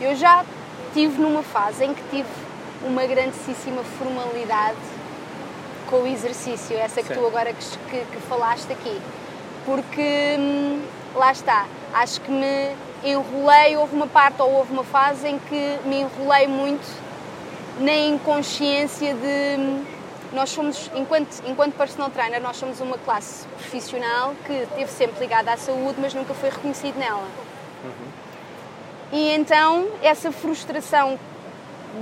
[0.00, 0.44] eu já
[0.92, 2.28] tive numa fase em que tive
[2.84, 4.78] uma grandíssima formalidade
[5.88, 7.14] com o exercício, essa que Sim.
[7.14, 9.00] tu agora que, que, que, falaste aqui.
[9.66, 10.82] Porque hum,
[11.14, 12.70] lá está, acho que me
[13.04, 16.86] enrolei, houve uma parte ou houve uma fase em que me enrolei muito
[17.80, 19.99] na inconsciência de.
[20.32, 25.52] Nós somos, enquanto, enquanto personal trainer, nós somos uma classe profissional que esteve sempre ligada
[25.52, 27.26] à saúde, mas nunca foi reconhecido nela.
[27.84, 28.10] Uhum.
[29.12, 31.18] E então, essa frustração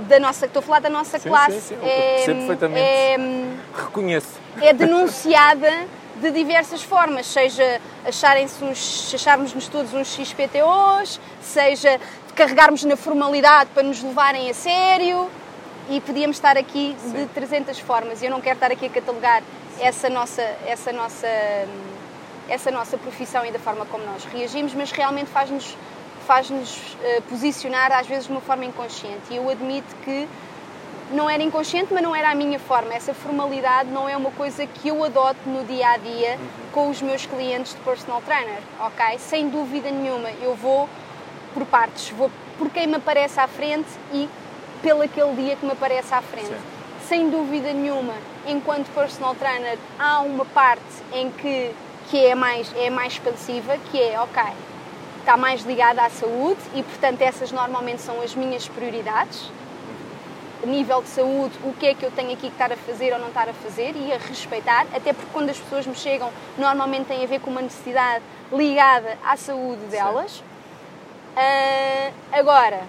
[0.07, 1.87] da nossa, estou a falar da nossa sim, classe, sim, sim.
[1.87, 2.79] É, perfeitamente.
[2.79, 3.17] É,
[3.75, 4.39] Reconheço.
[4.61, 5.87] É denunciada
[6.21, 11.99] de diversas formas, seja acharem-se uns, acharmos-nos todos uns XPTOs, seja
[12.35, 15.29] carregarmos na formalidade para nos levarem a sério
[15.89, 18.21] e podíamos estar aqui de 300 formas.
[18.21, 19.41] Eu não quero estar aqui a catalogar
[19.79, 21.27] essa nossa, essa nossa,
[22.47, 25.75] essa nossa profissão e da forma como nós reagimos, mas realmente faz-nos
[26.27, 29.31] faz-nos uh, posicionar às vezes de uma forma inconsciente.
[29.31, 30.27] E eu admito que
[31.11, 32.93] não era inconsciente, mas não era a minha forma.
[32.93, 36.47] Essa formalidade não é uma coisa que eu adoto no dia a dia uhum.
[36.71, 39.17] com os meus clientes de personal trainer, ok?
[39.17, 40.87] Sem dúvida nenhuma, eu vou
[41.51, 44.29] por partes, vou por quem me aparece à frente e
[44.81, 46.47] pelo aquele dia que me aparece à frente.
[46.47, 46.79] Sim.
[47.07, 48.13] sem dúvida nenhuma,
[48.45, 51.71] enquanto personal trainer, há uma parte em que,
[52.09, 54.43] que é, mais, é mais expansiva, que é, ok,
[55.19, 59.51] está mais ligada à saúde e, portanto, essas normalmente são as minhas prioridades.
[60.65, 63.19] Nível de saúde, o que é que eu tenho aqui que estar a fazer ou
[63.19, 67.07] não estar a fazer e a respeitar, até porque quando as pessoas me chegam, normalmente
[67.07, 70.43] tem a ver com uma necessidade ligada à saúde delas.
[71.35, 72.81] Uh, agora,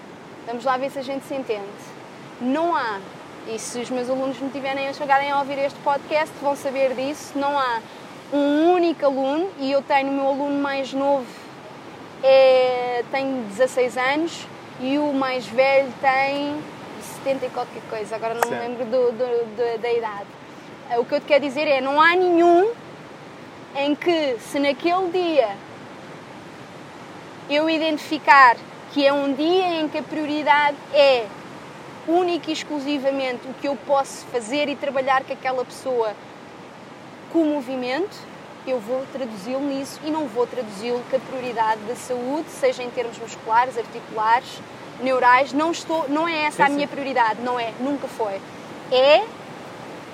[0.45, 1.65] vamos lá ver se a gente se entende.
[2.39, 2.99] Não há,
[3.47, 6.93] e se os meus alunos me tiverem a chegarem a ouvir este podcast, vão saber
[6.95, 7.79] disso, não há
[8.33, 11.25] um único aluno, e eu tenho o meu aluno mais novo,
[12.23, 14.47] é, tem 16 anos,
[14.79, 16.55] e o mais velho tem
[17.23, 20.27] 70 e qualquer coisa, agora não me lembro do, do, do, da idade.
[20.89, 22.71] Uh, o que eu te quero dizer é, não há nenhum
[23.75, 25.55] em que se naquele dia
[27.49, 28.57] eu identificar
[28.93, 31.25] que é um dia em que a prioridade é
[32.07, 36.13] única e exclusivamente o que eu posso fazer e trabalhar com aquela pessoa
[37.31, 38.17] com o movimento,
[38.67, 42.89] eu vou traduzi-lo nisso e não vou traduzi-lo com a prioridade da saúde, seja em
[42.89, 44.59] termos musculares, articulares,
[45.01, 45.53] neurais.
[45.53, 48.39] Não, estou, não é essa sim, a minha prioridade, não é, nunca foi.
[48.91, 49.23] É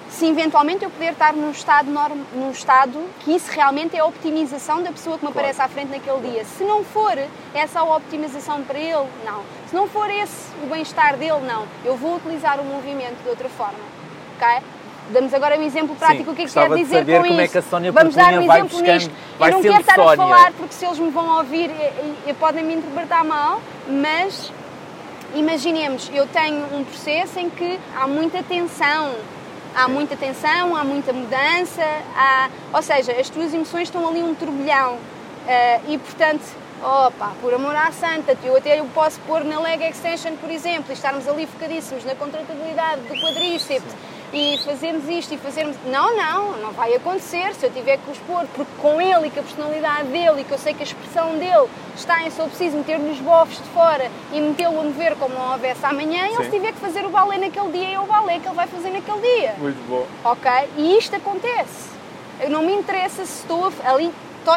[0.10, 4.06] se eventualmente eu puder estar num estado, norm, num estado que isso realmente é a
[4.06, 5.48] optimização da pessoa que me claro.
[5.50, 6.46] aparece à frente naquele dia.
[6.46, 7.17] Se não for
[7.54, 9.43] essa a optimização para ele, não.
[9.70, 11.65] Se não for esse o bem-estar dele, não.
[11.84, 13.80] Eu vou utilizar o movimento de outra forma.
[14.36, 14.63] Ok?
[15.10, 16.26] Damos agora um exemplo prático.
[16.26, 17.58] Sim, o que é que quer dizer com como isto?
[17.58, 19.12] É que Vamos dar um exemplo buscando, nisto.
[19.39, 20.12] Eu não quero estar Sónia.
[20.12, 21.72] a falar porque se eles me vão ouvir
[22.39, 24.52] podem me interpretar mal, mas
[25.34, 29.15] imaginemos, eu tenho um processo em que há muita tensão,
[29.78, 31.84] há muita tensão, há muita mudança,
[32.16, 34.96] há, ou seja, as tuas emoções estão ali um turbilhão.
[34.96, 36.44] Uh, e portanto,
[36.82, 40.86] opa, por amor à santa, eu até eu posso pôr na leg extension, por exemplo,
[40.90, 43.94] e estarmos ali focadíssimos na contratabilidade do quadríceps
[44.34, 45.76] e fazermos isto e fazermos.
[45.86, 49.32] Não, não, não vai acontecer se eu tiver que os pôr, porque com ele e
[49.32, 52.40] com a personalidade dele e que eu sei que a expressão dele está em se
[52.40, 56.28] eu preciso meter-lhe os bofos de fora e metê-lo a mover como não houvesse amanhã,
[56.28, 56.36] Sim.
[56.36, 58.68] ele se tiver que fazer o balé naquele dia, é o balé que ele vai
[58.68, 59.54] fazer naquele dia.
[59.58, 60.06] Muito bom.
[60.24, 60.52] Ok?
[60.78, 61.90] E isto acontece.
[62.40, 64.12] Eu não me interessa se estou ali.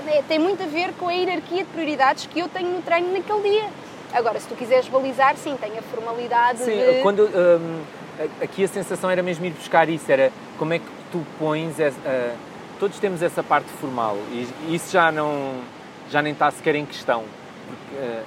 [0.06, 3.12] É, tem muito a ver com a hierarquia de prioridades que eu tenho no treino
[3.12, 3.64] naquele dia.
[4.12, 7.02] Agora, se tu quiseres balizar, sim, tem a formalidade sim, de...
[7.02, 7.24] quando...
[7.24, 7.82] Hum
[8.40, 12.36] aqui a sensação era mesmo ir buscar isso, era como é que tu pões, uh,
[12.78, 15.60] todos temos essa parte formal e isso já não,
[16.10, 17.24] já nem está sequer em questão,
[17.66, 18.24] porque, uh,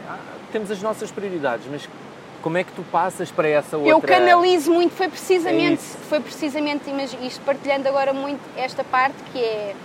[0.51, 1.87] temos as nossas prioridades, mas
[2.41, 3.91] como é que tu passas para essa outra?
[3.91, 6.83] Eu canalizo muito, foi precisamente, é foi precisamente,
[7.21, 9.75] isto partilhando agora muito esta parte que é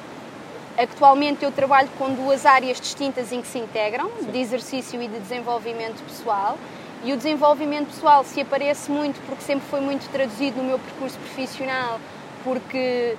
[0.79, 4.31] Atualmente eu trabalho com duas áreas distintas em que se integram, Sim.
[4.31, 6.57] de exercício e de desenvolvimento pessoal.
[7.05, 11.17] E o desenvolvimento pessoal se aparece muito porque sempre foi muito traduzido no meu percurso
[11.19, 12.01] profissional,
[12.43, 13.17] porque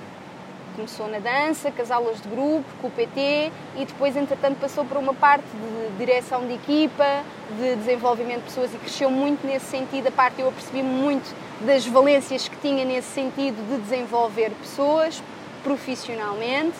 [0.76, 4.84] começou na dança, com as aulas de grupo, com o PT e depois, entretanto, passou
[4.84, 7.22] para uma parte de direção de equipa,
[7.58, 10.08] de desenvolvimento de pessoas e cresceu muito nesse sentido.
[10.08, 15.22] A parte eu apercebi muito das valências que tinha nesse sentido de desenvolver pessoas
[15.62, 16.76] profissionalmente.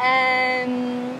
[0.00, 1.18] Um,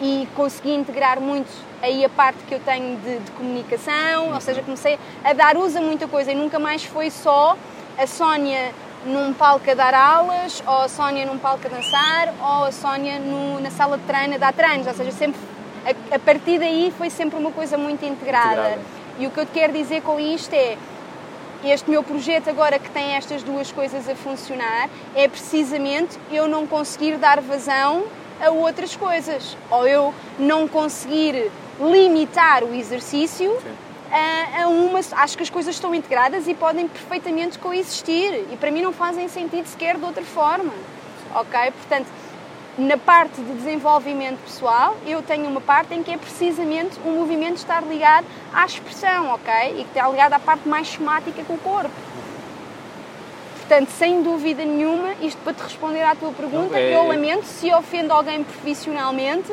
[0.00, 1.50] e consegui integrar muito
[1.82, 5.78] aí a parte que eu tenho de, de comunicação, ou seja, comecei a dar uso
[5.78, 7.56] a muita coisa e nunca mais foi só
[7.96, 8.72] a Sónia
[9.04, 13.18] num palco a dar aulas, ou a Sónia num palco a dançar, ou a Sónia
[13.18, 15.40] no, na sala de treino a dar treinos, ou seja, sempre,
[15.84, 18.70] a, a, partir daí foi sempre uma coisa muito integrada.
[18.70, 18.78] integrada.
[19.18, 20.76] E o que eu te quero dizer com isto é,
[21.64, 26.66] este meu projeto agora que tem estas duas coisas a funcionar, é precisamente eu não
[26.66, 28.04] conseguir dar vazão
[28.40, 29.56] a outras coisas.
[29.70, 33.56] Ou eu não conseguir limitar o exercício
[34.10, 35.00] a, a, uma.
[35.12, 38.46] Acho que as coisas estão integradas e podem perfeitamente coexistir.
[38.50, 40.72] E para mim não fazem sentido sequer de outra forma.
[41.34, 41.58] Ok?
[41.72, 42.08] Portanto,
[42.78, 47.56] na parte de desenvolvimento pessoal, eu tenho uma parte em que é precisamente o movimento
[47.56, 49.52] estar ligado à expressão, ok?
[49.72, 51.90] E que está ligado à parte mais somática com o corpo.
[53.58, 56.96] Portanto, sem dúvida nenhuma, isto para te responder à tua pergunta, é...
[56.96, 59.52] eu lamento se ofendo alguém profissionalmente.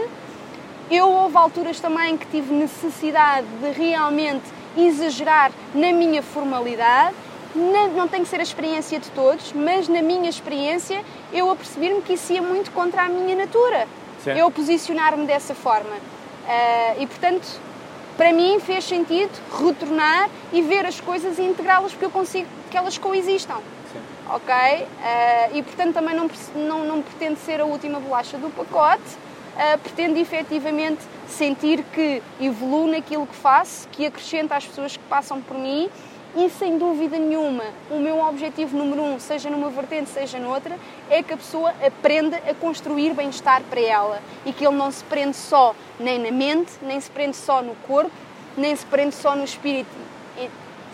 [0.90, 4.44] Eu houve alturas também que tive necessidade de realmente
[4.78, 7.16] exagerar na minha formalidade.
[7.56, 12.02] Não, não tem que ser a experiência de todos, mas na minha experiência eu apercebi-me
[12.02, 13.88] que isso ia muito contra a minha natura.
[14.24, 14.32] Sim.
[14.32, 15.96] Eu posicionar-me dessa forma.
[15.96, 17.48] Uh, e portanto,
[18.18, 22.78] para mim fez sentido retornar e ver as coisas e integrá-las porque eu consigo que
[22.78, 23.62] elas coexistam
[24.30, 24.54] ok?
[24.54, 29.04] Uh, e portanto também não, não, não pretende ser a última bolacha do pacote,
[29.56, 35.42] uh, pretende efetivamente sentir que evoluo naquilo que faço, que acrescenta às pessoas que passam
[35.42, 35.90] por mim
[36.38, 40.78] E sem dúvida nenhuma, o meu objetivo número um, seja numa vertente, seja noutra,
[41.10, 45.02] é que a pessoa aprenda a construir bem-estar para ela e que ele não se
[45.06, 48.12] prende só nem na mente, nem se prende só no corpo,
[48.58, 49.90] nem se prende só no espírito.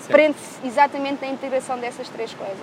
[0.08, 2.58] Prende-se exatamente na integração dessas três coisas.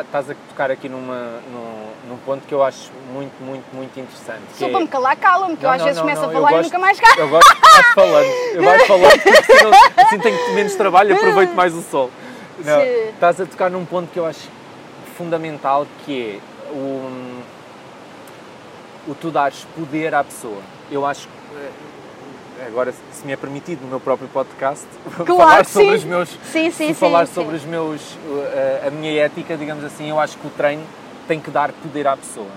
[0.00, 4.42] Estás a tocar aqui numa, num, num ponto que eu acho muito, muito, muito interessante.
[4.54, 4.70] Só é...
[4.70, 6.62] para me calar, cala-me, que não, eu às não, vezes não, começo a falar e
[6.62, 7.20] nunca mais calo.
[7.20, 11.52] Eu gosto de vais falando, eu vais falando, porque assim, assim tenho menos trabalho, aproveito
[11.54, 12.10] mais o sol.
[12.64, 14.48] Não, estás a tocar num ponto que eu acho
[15.16, 17.42] fundamental, que é o,
[19.08, 20.60] o tu dares poder à pessoa.
[20.90, 21.41] Eu acho que
[22.66, 24.86] agora se me é permitido no meu próprio podcast
[25.24, 28.16] claro, falar sobre os meus sim, sim, falar sobre os meus
[28.84, 30.84] a, a minha ética digamos assim eu acho que o treino
[31.26, 32.50] tem que dar poder à pessoa.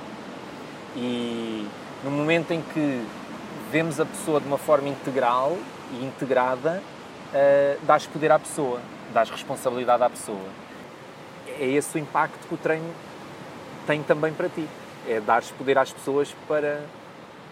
[0.95, 1.67] E
[2.03, 3.05] no momento em que
[3.71, 5.57] vemos a pessoa de uma forma integral
[5.91, 6.81] e integrada
[7.33, 8.79] uh, dás poder à pessoa
[9.13, 10.45] dás responsabilidade à pessoa.
[11.59, 12.91] É esse o impacto que o treino
[13.85, 14.67] tem também para ti.
[15.07, 16.81] É dar poder às pessoas para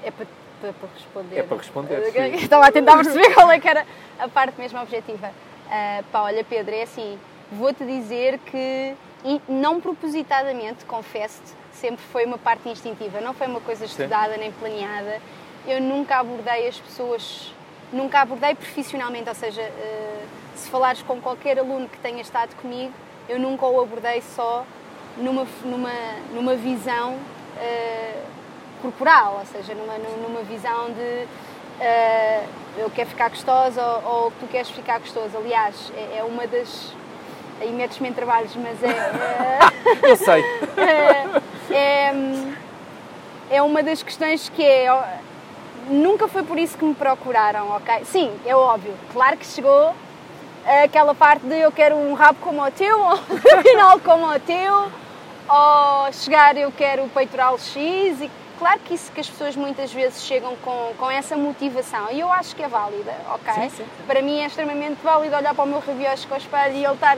[0.03, 0.25] é para
[0.71, 1.37] para responder.
[1.37, 2.35] É para responder.
[2.39, 3.85] Estava a tentar perceber qual é que era
[4.19, 5.27] a parte mesmo objetiva.
[5.27, 7.19] Uh, pá, olha, Pedro, é assim,
[7.51, 8.93] vou-te dizer que,
[9.47, 14.39] não propositadamente, confesso-te, sempre foi uma parte instintiva, não foi uma coisa estudada Sim.
[14.39, 15.19] nem planeada.
[15.67, 17.53] Eu nunca abordei as pessoas,
[17.91, 22.93] nunca abordei profissionalmente, ou seja, uh, se falares com qualquer aluno que tenha estado comigo,
[23.27, 24.65] eu nunca o abordei só
[25.17, 25.93] numa, numa,
[26.33, 27.13] numa visão.
[27.57, 28.32] Uh,
[28.83, 31.25] corporal, ou seja, numa, numa visão de
[31.79, 35.37] uh, eu quero ficar gostosa ou, ou, tu queres ficar gostoso.
[35.37, 36.93] Aliás, é, é uma das.
[37.61, 38.89] Aí metes-me em trabalhos, mas é.
[38.89, 39.59] é
[40.11, 40.43] eu sei.
[41.71, 42.13] É, é,
[43.49, 44.87] é uma das questões que é.
[45.89, 48.03] Nunca foi por isso que me procuraram, ok?
[48.05, 48.93] Sim, é óbvio.
[49.11, 49.93] Claro que chegou
[50.83, 54.39] aquela parte de eu quero um rabo como o teu, ou um final como o
[54.39, 54.91] teu,
[55.49, 58.31] ou chegar eu quero o peitoral X e
[58.63, 62.31] claro que isso que as pessoas muitas vezes chegam com, com essa motivação e eu
[62.31, 63.53] acho que é válida, ok?
[63.53, 63.85] Sim, sim.
[64.07, 66.93] Para mim é extremamente válido olhar para o meu rabiosco com o espelho e ele
[66.93, 67.17] estar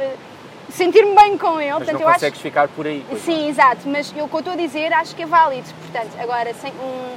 [0.71, 1.69] sentir-me bem com ele.
[1.69, 2.41] Mas Portanto, não consegues acho...
[2.41, 3.05] ficar por aí.
[3.23, 3.49] Sim, não.
[3.49, 5.69] exato, mas eu, o que eu estou a dizer acho que é válido.
[5.81, 7.15] Portanto, agora, sem um,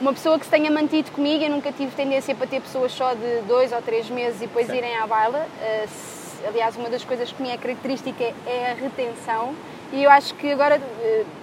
[0.00, 3.14] uma pessoa que se tenha mantido comigo, eu nunca tive tendência para ter pessoas só
[3.14, 4.78] de dois ou três meses e depois Sim.
[4.78, 5.38] irem à baila.
[5.38, 9.54] Uh, se, aliás, uma das coisas que me é característica é a retenção
[9.92, 10.78] e eu acho que agora...
[10.78, 11.41] Uh,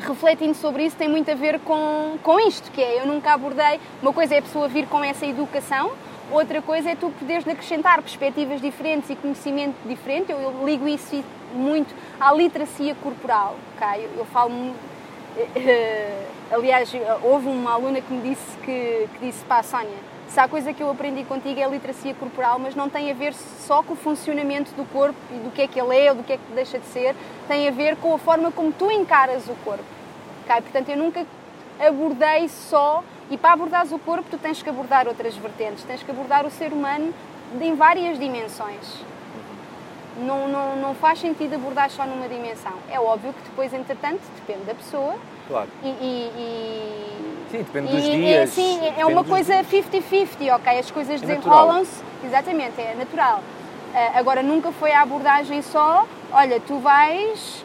[0.00, 3.80] refletindo sobre isso, tem muito a ver com, com isto, que é, eu nunca abordei,
[4.00, 5.92] uma coisa é a pessoa vir com essa educação,
[6.30, 11.22] outra coisa é tu poderes acrescentar perspectivas diferentes e conhecimento diferente, eu, eu ligo isso
[11.54, 14.04] muito à literacia corporal, ok?
[14.04, 14.74] Eu, eu falo, uh,
[16.50, 16.90] aliás,
[17.22, 20.82] houve uma aluna que me disse que, que disse, pá, Sónia, se há coisa que
[20.82, 23.96] eu aprendi contigo é a literacia corporal, mas não tem a ver só com o
[23.96, 26.52] funcionamento do corpo e do que é que ele é ou do que é que
[26.54, 27.14] deixa de ser,
[27.46, 29.84] tem a ver com a forma como tu encaras o corpo.
[30.44, 30.62] Okay?
[30.62, 31.26] Portanto, eu nunca
[31.78, 36.10] abordei só, e para abordares o corpo tu tens que abordar outras vertentes, tens que
[36.10, 37.12] abordar o ser humano
[37.60, 39.04] em várias dimensões.
[40.16, 42.72] Não, não, não faz sentido abordar só numa dimensão.
[42.90, 45.14] É óbvio que depois, entretanto, depende da pessoa.
[45.46, 45.68] Claro.
[45.82, 48.50] E, e, e sim, depende dos e, dias.
[48.50, 50.78] sim, é uma coisa 50-50, ok?
[50.78, 52.02] As coisas é desenrolam-se.
[52.24, 53.38] Exatamente, é natural.
[53.38, 57.64] Uh, agora, nunca foi a abordagem só, olha, tu vais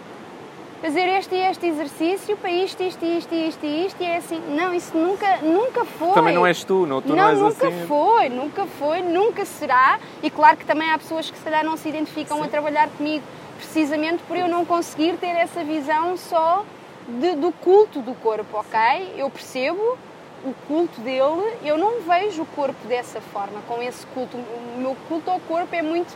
[0.82, 4.41] fazer este e este exercício para isto, isto, isto, isto isto, e é assim.
[4.50, 6.13] Não, isso nunca, nunca foi.
[6.13, 7.86] Também não és tu, não, tu não, não és nunca assim.
[7.88, 10.00] foi, nunca foi, nunca será.
[10.21, 12.43] E claro que também há pessoas que se calhar não se identificam Sim.
[12.43, 13.23] a trabalhar comigo,
[13.58, 16.65] precisamente por eu não conseguir ter essa visão só
[17.08, 19.13] de, do culto do corpo, ok?
[19.17, 19.98] Eu percebo
[20.43, 24.38] o culto dele, eu não vejo o corpo dessa forma, com esse culto.
[24.38, 26.15] O meu culto ao corpo é muito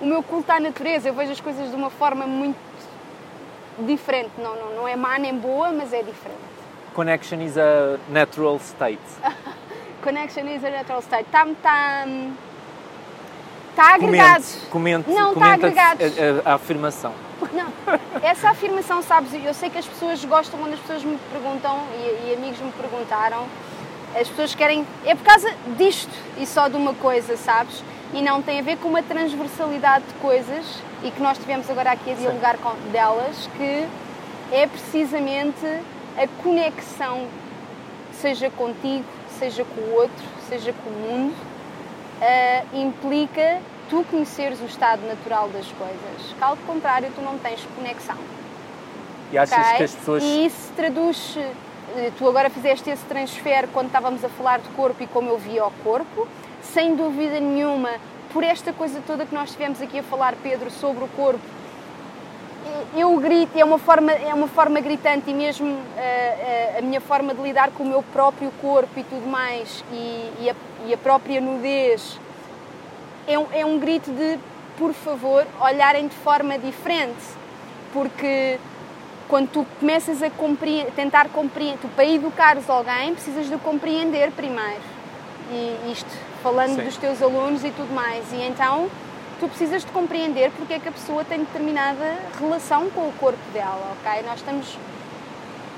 [0.00, 2.58] o meu culto à natureza, eu vejo as coisas de uma forma muito
[3.78, 4.30] diferente.
[4.36, 6.40] Não, não, não é má nem boa, mas é diferente.
[6.92, 9.00] Connection is a natural state.
[10.02, 11.24] Connection is a natural state.
[11.24, 12.06] Está tá,
[13.76, 14.44] tá agregado.
[14.70, 16.02] Comente, comente, não, está agregado.
[16.02, 17.14] A, a, a, afirmação.
[17.52, 17.72] Não,
[18.22, 22.30] essa afirmação, sabes, eu sei que as pessoas gostam quando as pessoas me perguntam e,
[22.30, 23.46] e amigos me perguntaram,
[24.14, 24.86] as pessoas querem.
[25.04, 27.82] É por causa disto e só de uma coisa, sabes?
[28.12, 31.92] E não tem a ver com uma transversalidade de coisas e que nós tivemos agora
[31.92, 33.86] aqui a dialogar com delas, que
[34.52, 35.66] é precisamente
[36.16, 37.26] a conexão,
[38.12, 39.04] seja contigo,
[39.38, 41.34] seja com o outro, seja com o mundo,
[42.20, 43.60] uh, implica
[43.92, 46.34] tu conheceres o estado natural das coisas.
[46.40, 48.16] Caso contrário, tu não tens conexão.
[49.30, 49.76] E achas okay?
[49.76, 50.22] que as pessoas.
[50.22, 51.36] E isso traduz.
[51.36, 55.36] Eh, tu agora fizeste esse transfer quando estávamos a falar de corpo e como eu
[55.36, 56.26] via o corpo.
[56.62, 57.90] Sem dúvida nenhuma,
[58.32, 61.40] por esta coisa toda que nós tivemos aqui a falar, Pedro, sobre o corpo,
[62.96, 67.00] eu grito, é uma forma, é uma forma gritante e mesmo uh, uh, a minha
[67.00, 70.54] forma de lidar com o meu próprio corpo e tudo mais e, e, a,
[70.86, 72.18] e a, própria nudez
[73.26, 74.38] é um, é um grito de,
[74.76, 77.22] por favor, olharem de forma diferente,
[77.92, 78.58] porque
[79.28, 84.82] quando tu começas a compreender, tentar compreender, tu para educares alguém precisas de compreender primeiro.
[85.50, 86.10] E isto
[86.42, 86.84] falando Sim.
[86.84, 88.24] dos teus alunos e tudo mais.
[88.32, 88.90] E então
[89.38, 93.40] tu precisas de compreender porque é que a pessoa tem determinada relação com o corpo
[93.52, 94.22] dela, ok?
[94.22, 94.78] Nós estamos.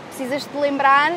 [0.09, 1.13] Precisas de lembrar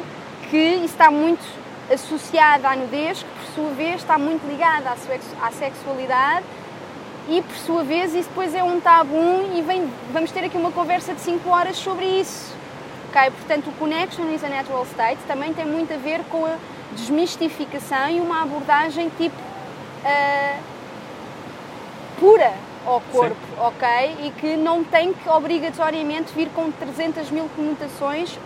[0.49, 1.43] que isso está muito
[1.91, 4.91] associado à nudez, que por sua vez está muito ligada
[5.41, 6.45] à sexualidade
[7.29, 10.71] e por sua vez isso depois é um tabu e vem, vamos ter aqui uma
[10.71, 12.55] conversa de 5 horas sobre isso.
[13.09, 13.29] Okay?
[13.31, 16.55] Portanto, o Connection is a Natural State também tem muito a ver com a
[16.93, 20.59] desmistificação e uma abordagem tipo uh,
[22.19, 22.53] pura
[22.85, 23.61] ao corpo, Sim.
[23.61, 23.87] ok?
[24.25, 28.39] E que não tem que obrigatoriamente vir com 300 mil conotações,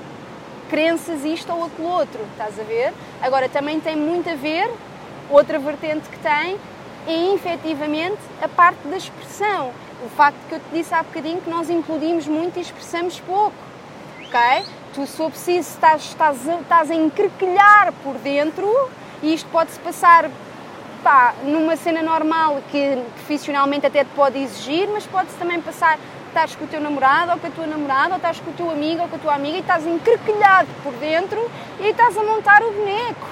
[0.71, 2.93] crenças, isto ou aquilo outro, estás a ver?
[3.21, 4.71] Agora, também tem muito a ver,
[5.29, 6.57] outra vertente que tem,
[7.05, 9.71] é efetivamente a parte da expressão.
[10.05, 13.53] O facto que eu te disse há bocadinho que nós implodimos muito e expressamos pouco,
[14.25, 14.65] ok?
[14.93, 18.89] Tu, se for preciso, estás, estás, estás a encrequilhar por dentro
[19.21, 20.29] e isto pode-se passar
[21.03, 25.99] pá, numa cena normal que profissionalmente até te pode exigir, mas pode-se também passar
[26.31, 28.71] estás com o teu namorado ou com a tua namorada ou estás com o teu
[28.71, 32.63] amigo ou com a tua amiga e estás encrequilhado por dentro e estás a montar
[32.63, 33.27] o boneco.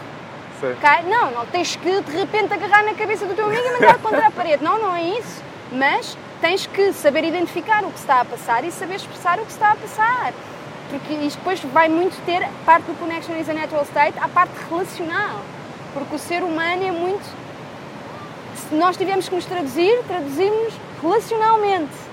[0.57, 1.09] Okay?
[1.09, 4.27] Não, não tens que de repente agarrar na cabeça do teu amigo e mandar contra
[4.27, 4.61] a parede.
[4.61, 5.41] Não, não é isso.
[5.71, 9.51] Mas tens que saber identificar o que está a passar e saber expressar o que
[9.51, 10.33] está a passar.
[10.89, 14.51] Porque isto depois vai muito ter parte do Connection is a Natural State, a parte
[14.69, 15.39] relacional.
[15.93, 17.23] Porque o ser humano é muito.
[18.55, 22.08] Se nós tivermos que nos traduzir, traduzimos relacionalmente.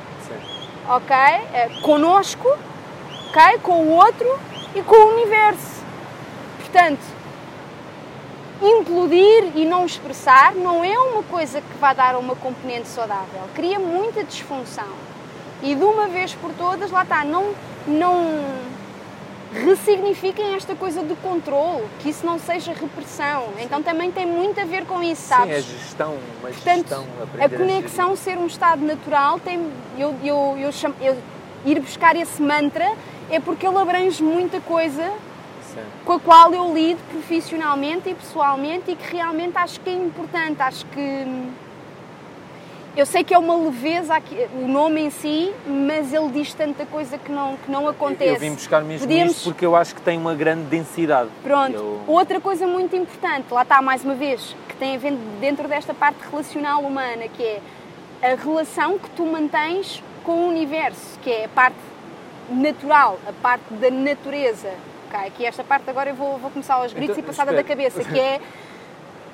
[0.89, 1.17] Ok?
[1.17, 2.49] É, conosco,
[3.29, 3.59] ok?
[3.63, 4.39] Com o outro
[4.75, 5.85] e com o universo.
[6.59, 7.03] Portanto,
[8.63, 13.43] implodir e não expressar não é uma coisa que vai dar uma componente saudável.
[13.55, 14.89] Cria muita disfunção.
[15.63, 17.53] E de uma vez por todas, lá está, não,
[17.87, 18.45] não
[19.65, 23.49] ressignifiquem esta coisa de controle, que isso não seja repressão.
[23.57, 23.65] Sim.
[23.65, 25.65] Então também tem muito a ver com isso, sabes?
[25.65, 27.07] Sim, a gestão, uma Portanto, gestão,
[27.41, 31.17] a conexão a ser um estado natural, tem, eu, eu, eu, chamo, eu
[31.65, 32.93] ir buscar esse mantra
[33.31, 35.13] é porque ele abrange muita coisa
[36.05, 40.63] com a qual eu lido profissionalmente e pessoalmente e que realmente acho que é importante.
[40.63, 41.27] Acho que.
[42.97, 46.87] Eu sei que é uma leveza aqui, o nome em si, mas ele diz tanta
[46.87, 48.31] coisa que não, que não acontece.
[48.33, 49.37] Eu vim buscar mesmo Podíamos...
[49.37, 51.29] isto porque eu acho que tem uma grande densidade.
[51.43, 51.75] Pronto.
[51.75, 52.01] Eu...
[52.07, 55.93] Outra coisa muito importante, lá está mais uma vez, que tem a ver dentro desta
[55.93, 57.61] parte relacional humana, que é
[58.23, 61.77] a relação que tu mantens com o universo, que é a parte
[62.49, 64.73] natural, a parte da natureza
[65.07, 65.33] ok?
[65.37, 68.05] Que esta parte agora eu vou, vou começar aos gritos então, e passada da cabeça,
[68.05, 68.41] que é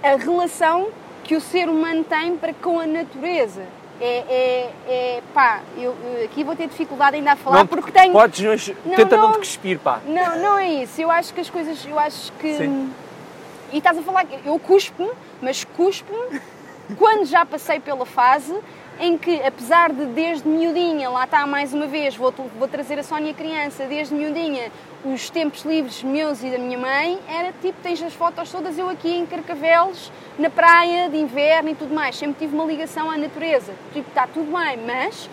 [0.02, 0.88] a relação
[1.24, 3.62] que o ser humano tem para com a natureza.
[4.00, 7.92] É, é, é pá, eu, eu, aqui vou ter dificuldade ainda a falar não, porque
[7.92, 8.12] tenho.
[8.12, 10.00] Podes, não, tenta não, não te cuspir, pá.
[10.06, 11.00] Não, não é isso.
[11.00, 12.54] Eu acho que as coisas, eu acho que.
[12.54, 12.92] Sim.
[13.72, 15.10] E estás a falar, eu cuspo-me,
[15.40, 16.40] mas cuspo-me
[16.98, 18.54] quando já passei pela fase
[19.00, 23.02] em que, apesar de desde miudinha, lá está mais uma vez, vou, vou trazer a
[23.02, 24.70] Sónia criança, desde miudinha,
[25.04, 28.88] os tempos livres meus e da minha mãe, era tipo, tens as fotos todas eu
[28.88, 32.16] aqui em Carcavelos, na praia, de inverno e tudo mais.
[32.16, 33.72] Sempre tive uma ligação à natureza.
[33.92, 35.28] Tipo, está tudo bem, mas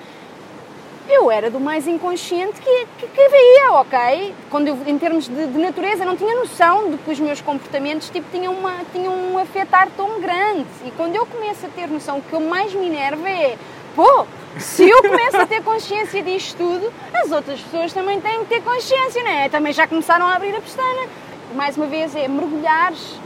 [1.12, 4.34] eu era do mais inconsciente que, que, que havia, ok?
[4.50, 8.10] Quando eu, em termos de, de, natureza, não tinha noção de que os meus comportamentos
[8.10, 10.66] tipo, tinham, uma, tinham um afetar tão grande.
[10.86, 13.58] E quando eu começo a ter noção, o que eu mais me enerva é,
[13.96, 14.26] pô,
[14.58, 18.62] se eu começo a ter consciência disto tudo, as outras pessoas também têm que ter
[18.62, 19.50] consciência, não é?
[19.50, 21.08] Também já começaram a abrir a pestana.
[21.56, 23.20] Mais uma vez, é mergulhares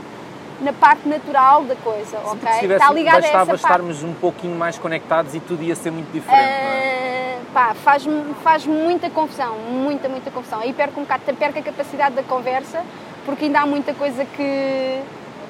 [0.60, 2.52] na parte natural da coisa, Sim, ok?
[2.60, 4.10] Se Está ligado a essa estarmos parte.
[4.10, 7.38] um pouquinho mais conectados e tudo ia ser muito diferente, uh, não é?
[7.38, 8.04] Ah, pá, faz,
[8.42, 10.60] faz muita confusão, muita, muita confusão.
[10.60, 12.82] Aí perco um bocado, perco a capacidade da conversa,
[13.24, 15.00] porque ainda há muita coisa que,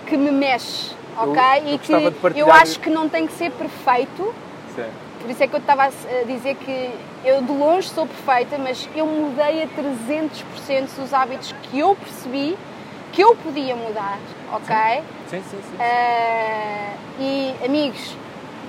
[0.06, 1.42] que me mexe, ok?
[1.42, 2.48] Eu, eu e que partilhar...
[2.48, 4.34] eu acho que não tem que ser perfeito,
[4.74, 4.84] Sim
[5.24, 6.90] por isso é que eu estava a dizer que
[7.24, 12.58] eu de longe sou perfeita, mas eu mudei a 300% os hábitos que eu percebi
[13.14, 14.18] que eu podia mudar,
[14.52, 14.76] ok?
[15.28, 15.62] Sim, sim, sim.
[15.62, 15.76] sim.
[15.76, 18.16] Uh, e amigos,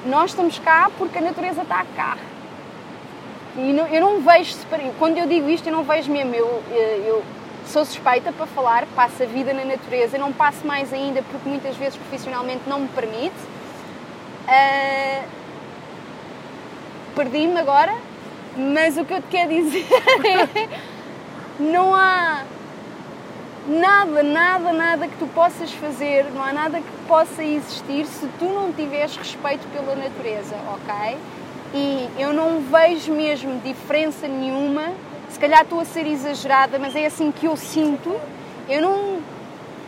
[0.06, 2.18] nós estamos cá porque a natureza está cá.
[3.58, 4.56] E não, eu não vejo,
[5.00, 6.36] quando eu digo isto, eu não vejo mesmo.
[6.36, 7.24] Eu, eu
[7.66, 11.76] sou suspeita para falar, passo a vida na natureza, não passo mais ainda porque muitas
[11.76, 13.56] vezes profissionalmente não me permite
[14.46, 15.24] Uh,
[17.16, 17.96] Perdi-me agora,
[18.56, 20.70] mas o que eu te quero dizer é
[21.60, 22.44] não há
[23.68, 28.46] nada, nada, nada que tu possas fazer, não há nada que possa existir se tu
[28.46, 31.18] não tiveres respeito pela natureza, ok?
[31.74, 34.94] E eu não vejo mesmo diferença nenhuma,
[35.30, 38.16] se calhar estou a ser exagerada, mas é assim que eu sinto.
[38.70, 39.20] Eu não,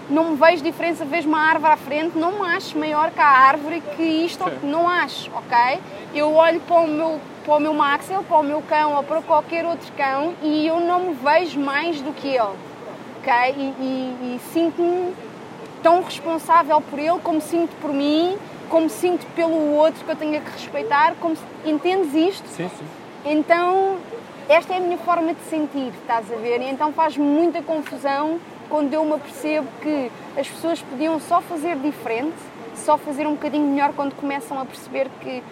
[0.09, 3.27] não me vejo diferença, vejo uma árvore à frente, não me acho maior que a
[3.27, 4.67] árvore que isto, Sim.
[4.67, 5.79] não acho, ok?
[6.13, 9.21] Eu olho para o meu para o meu Maxel, para o meu cão ou para
[9.21, 12.66] qualquer outro cão e eu não me vejo mais do que ele
[13.27, 13.55] ok?
[13.57, 15.13] E, e, e sinto-me
[15.83, 18.37] tão responsável por ele como sinto por mim,
[18.69, 22.47] como sinto pelo outro que eu tenho que respeitar, como entendes isto?
[22.47, 22.85] Sim, sim.
[23.25, 23.97] Então,
[24.47, 26.61] esta é a minha forma de sentir, estás a ver?
[26.61, 31.77] E então faz muita confusão quando eu me apercebo que as pessoas podiam só fazer
[31.77, 32.35] diferente,
[32.75, 35.43] só fazer um bocadinho melhor quando começam a perceber que.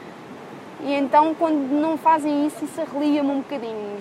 [0.82, 3.98] E então, quando não fazem isso, isso arrelia-me um bocadinho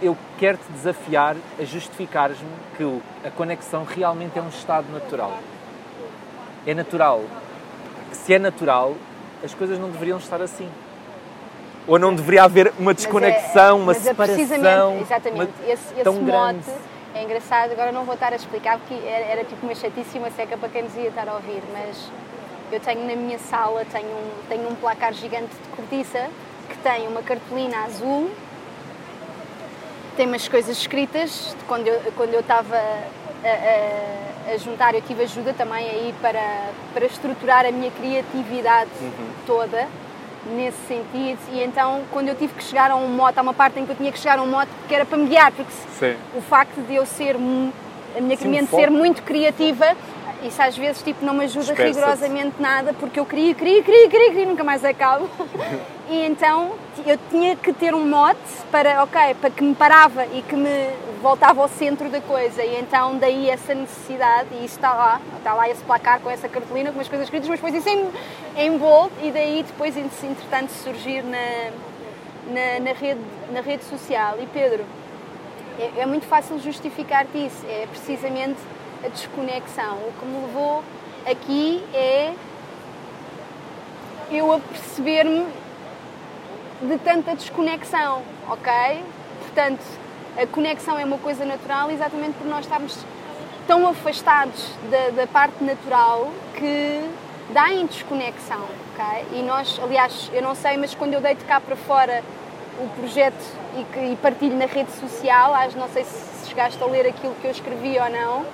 [0.00, 5.38] eu quero te desafiar a justificares-me que a conexão realmente é um estado natural.
[6.66, 7.22] É natural.
[8.12, 8.94] Se é natural,
[9.42, 10.68] as coisas não deveriam estar assim.
[11.86, 15.00] Ou não deveria haver uma desconexão, é, uma é separação.
[15.00, 16.70] Exatamente, uma, esse, esse mote grande.
[17.14, 17.72] é engraçado.
[17.72, 20.82] Agora não vou estar a explicar porque era, era tipo uma chatíssima seca para quem
[20.82, 22.10] nos ia estar a ouvir, mas
[22.70, 26.28] eu tenho na minha sala tenho um, tenho um placar gigante de cortiça
[26.68, 28.30] que tem uma cartolina azul
[30.18, 35.22] tem umas coisas escritas quando eu, quando eu estava a, a, a, juntar, eu tive
[35.22, 36.42] ajuda também aí para,
[36.92, 39.28] para estruturar a minha criatividade uhum.
[39.46, 39.86] toda
[40.56, 43.78] nesse sentido e então quando eu tive que chegar a um mote, há uma parte
[43.78, 45.70] em que eu tinha que chegar a um mote que era para me guiar, porque
[45.96, 46.16] Sim.
[46.36, 49.96] o facto de eu ser, a minha Sim, ser muito criativa
[50.42, 54.30] isso às vezes tipo, não me ajuda rigorosamente nada porque eu queria, queria, queria, queria,
[54.30, 55.28] queria nunca mais acabo.
[56.08, 56.72] e então
[57.06, 58.38] eu tinha que ter um mote
[58.70, 62.62] para, ok, para que me parava e que me voltava ao centro da coisa.
[62.62, 66.48] E então daí essa necessidade, e isso está lá, está lá esse placar com essa
[66.48, 68.08] cartolina, com as coisas escritas, mas depois isso em,
[68.56, 71.70] em bold e daí depois, entretanto, surgir na,
[72.48, 73.20] na, na, rede,
[73.52, 74.36] na rede social.
[74.40, 74.84] E Pedro,
[75.78, 78.58] é, é muito fácil justificar-te isso, é precisamente
[79.04, 79.96] a desconexão.
[79.96, 80.82] O que me levou
[81.26, 82.34] aqui é
[84.30, 85.46] eu a perceber-me
[86.82, 89.02] de tanta desconexão, ok?
[89.40, 89.84] Portanto,
[90.36, 92.96] a conexão é uma coisa natural exatamente por nós estarmos
[93.66, 97.04] tão afastados da, da parte natural que
[97.52, 99.26] dá em desconexão, ok?
[99.32, 102.22] E nós, aliás, eu não sei, mas quando eu deito cá para fora
[102.80, 103.44] o projeto
[103.76, 107.46] e, que, e partilho na rede social, não sei se chegaste a ler aquilo que
[107.46, 108.46] eu escrevi ou não,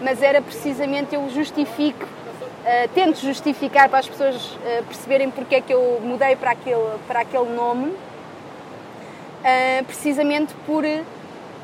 [0.00, 5.60] mas era precisamente eu justifico, uh, tento justificar para as pessoas uh, perceberem porque é
[5.60, 10.84] que eu mudei para aquele, para aquele nome, uh, precisamente por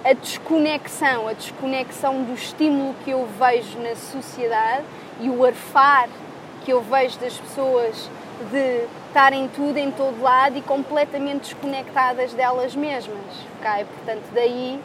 [0.04, 4.84] a desconexão, a desconexão do estímulo que eu vejo na sociedade
[5.20, 6.08] e o arfar
[6.64, 8.10] que eu vejo das pessoas
[8.50, 13.20] de estarem tudo em todo lado e completamente desconectadas delas mesmas,
[13.60, 13.84] ok?
[13.84, 14.80] Portanto, daí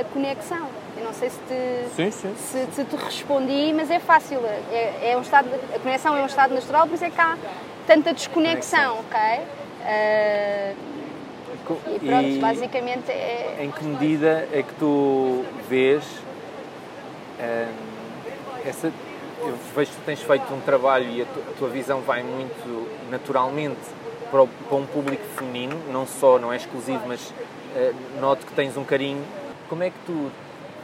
[0.00, 0.83] a conexão.
[0.96, 2.34] Eu não sei se te, sim, sim.
[2.36, 4.40] Se, se te respondi, mas é fácil.
[4.70, 7.36] É, é um estado, a conexão é um estado natural, por isso é que há
[7.86, 9.20] tanta desconexão, ok?
[9.80, 10.94] Uh,
[11.94, 13.56] e pronto, e basicamente é.
[13.60, 17.74] Em que medida é que tu vês uh,
[18.64, 18.92] essa.
[19.40, 22.22] Eu vejo que tu tens feito um trabalho e a, tu, a tua visão vai
[22.22, 23.80] muito naturalmente
[24.30, 28.52] para, o, para, um público feminino, não só, não é exclusivo, mas uh, noto que
[28.52, 29.22] tens um carinho.
[29.68, 30.30] Como é que tu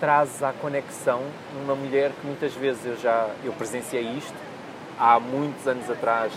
[0.00, 1.22] trazes à conexão.
[1.54, 4.34] Numa mulher que muitas vezes eu já eu presenciei isto
[4.98, 6.32] há muitos anos atrás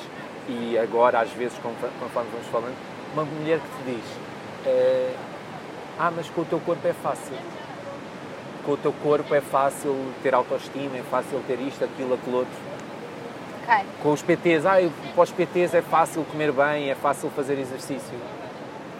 [0.48, 2.76] e agora às vezes conforme vamos falando
[3.14, 4.06] uma mulher que te diz
[4.66, 5.14] é,
[5.98, 7.36] ah mas com o teu corpo é fácil.
[8.66, 12.74] Com o teu corpo é fácil ter autoestima é fácil ter isto aquilo aquilo outro.
[13.64, 13.86] Okay.
[14.02, 14.76] com os PTs ah
[15.16, 18.18] para os PTs é fácil comer bem é fácil fazer exercício.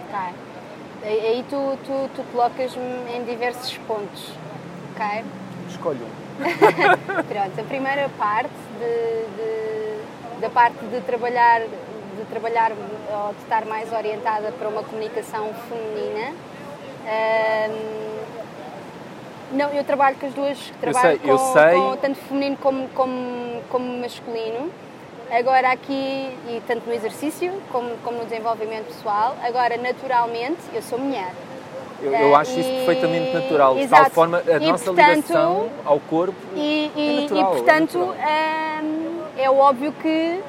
[0.08, 1.20] Okay.
[1.20, 4.32] aí tu, tu, tu colocas-me em diversos pontos
[4.94, 5.26] Ok?
[5.70, 6.06] Escolho
[7.28, 13.66] Pronto, a primeira parte de, de, da parte de trabalhar, de trabalhar ou de estar
[13.66, 16.34] mais orientada para uma comunicação feminina.
[17.04, 18.14] Um,
[19.58, 23.62] não, eu trabalho com as duas, trabalho eu sei, com, com, tanto feminino como, como,
[23.70, 24.72] como masculino.
[25.32, 31.00] Agora aqui, e tanto no exercício como, como no desenvolvimento pessoal, agora naturalmente eu sou
[31.00, 31.32] mulher.
[32.04, 33.78] Eu, eu acho isso perfeitamente natural.
[33.78, 34.04] Exato.
[34.04, 37.42] De tal forma, a e, nossa portanto, ligação ao corpo e, e, é natural.
[37.42, 40.40] E, portanto, é, hum, é óbvio que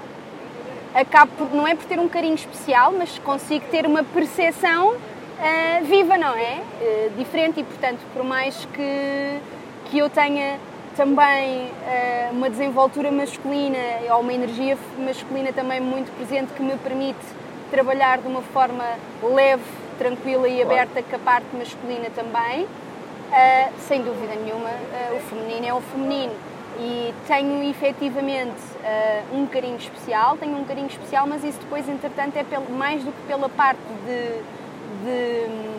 [0.94, 5.84] acabo por, não é por ter um carinho especial, mas consigo ter uma percepção uh,
[5.84, 6.61] viva, não é?
[6.80, 9.40] Uh, diferente e, portanto, por mais que,
[9.86, 10.59] que eu tenha
[10.96, 13.78] também uh, uma desenvoltura masculina
[14.12, 17.18] ou uma energia masculina também muito presente que me permite
[17.70, 18.84] trabalhar de uma forma
[19.22, 19.62] leve,
[19.95, 22.64] tranquila e aberta com a parte masculina também.
[22.64, 26.34] Uh, sem dúvida nenhuma, uh, o feminino é o feminino
[26.78, 32.36] e tenho efetivamente uh, um carinho especial, tenho um carinho especial, mas isso depois, entretanto,
[32.36, 34.42] é pelo, mais do que pela parte de.
[35.05, 35.74] de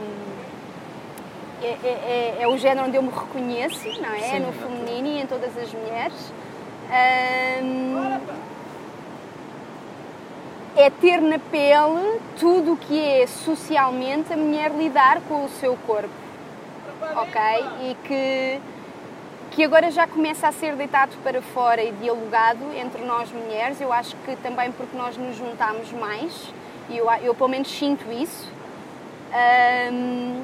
[1.62, 4.20] é, é, é, é, o género onde eu me reconheço, não é?
[4.20, 6.34] Sim, no feminino e em todas as mulheres.
[10.76, 15.78] É ter na pele tudo o que é socialmente a mulher lidar com o seu
[15.88, 16.26] corpo
[17.16, 17.42] ok?
[17.82, 18.62] E que,
[19.52, 23.80] que agora já começa a ser deitado para fora e dialogado entre nós mulheres.
[23.80, 26.54] Eu acho que também porque nós nos juntamos mais,
[26.90, 28.50] e eu, eu pelo menos sinto isso.
[29.92, 30.44] Um,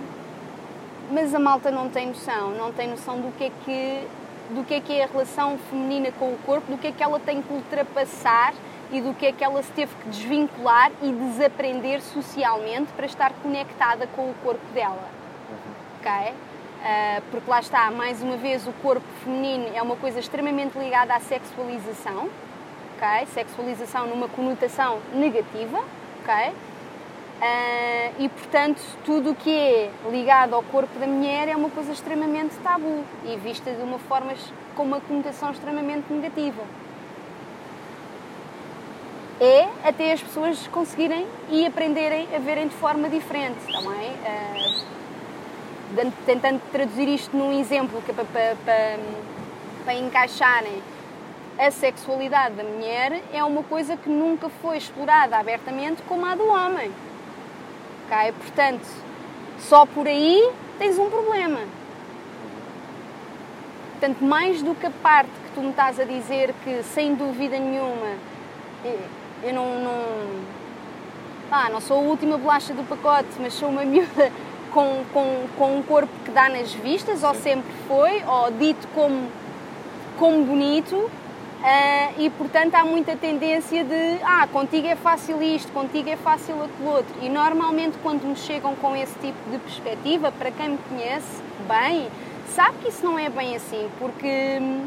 [1.11, 4.07] mas a malta não tem noção, não tem noção do que é que
[4.51, 7.01] do que é que é a relação feminina com o corpo, do que é que
[7.01, 8.53] ela tem que ultrapassar
[8.91, 13.31] e do que é que ela se teve que desvincular e desaprender socialmente para estar
[13.41, 15.09] conectada com o corpo dela.
[15.99, 16.11] Ok?
[16.11, 21.13] Uh, porque lá está, mais uma vez, o corpo feminino é uma coisa extremamente ligada
[21.13, 22.27] à sexualização,
[22.95, 23.27] ok?
[23.27, 25.79] Sexualização numa conotação negativa,
[26.21, 26.51] ok?
[27.41, 31.91] Uh, e portanto, tudo o que é ligado ao corpo da mulher é uma coisa
[31.91, 34.33] extremamente tabu e vista de uma forma
[34.75, 36.63] com uma conotação extremamente negativa.
[39.41, 44.11] É até as pessoas conseguirem e aprenderem a verem de forma diferente também.
[44.11, 44.91] Uh,
[46.25, 48.99] tentando traduzir isto num exemplo que é para, para, para,
[49.83, 50.81] para encaixarem
[51.61, 56.47] a sexualidade da mulher é uma coisa que nunca foi explorada abertamente como a do
[56.47, 56.91] homem.
[58.05, 58.31] Okay?
[58.31, 58.87] Portanto,
[59.59, 61.59] só por aí tens um problema.
[63.91, 67.59] Portanto, mais do que a parte que tu me estás a dizer que, sem dúvida
[67.59, 68.15] nenhuma,
[69.43, 70.01] eu não, não,
[71.51, 74.31] ah, não sou a última bolacha do pacote, mas sou uma miúda
[74.71, 77.25] com, com, com um corpo que dá nas vistas, Sim.
[77.25, 79.27] ou sempre foi, ou dito como,
[80.17, 86.09] como bonito, uh, e portanto há muita tendência de ah, contigo é fácil isto, contigo
[86.09, 87.13] é fácil aquilo outro.
[87.21, 92.07] E normalmente quando me chegam com esse tipo de perspectiva, para quem me conhece bem,
[92.55, 94.85] sabe que isso não é bem assim, porque hum,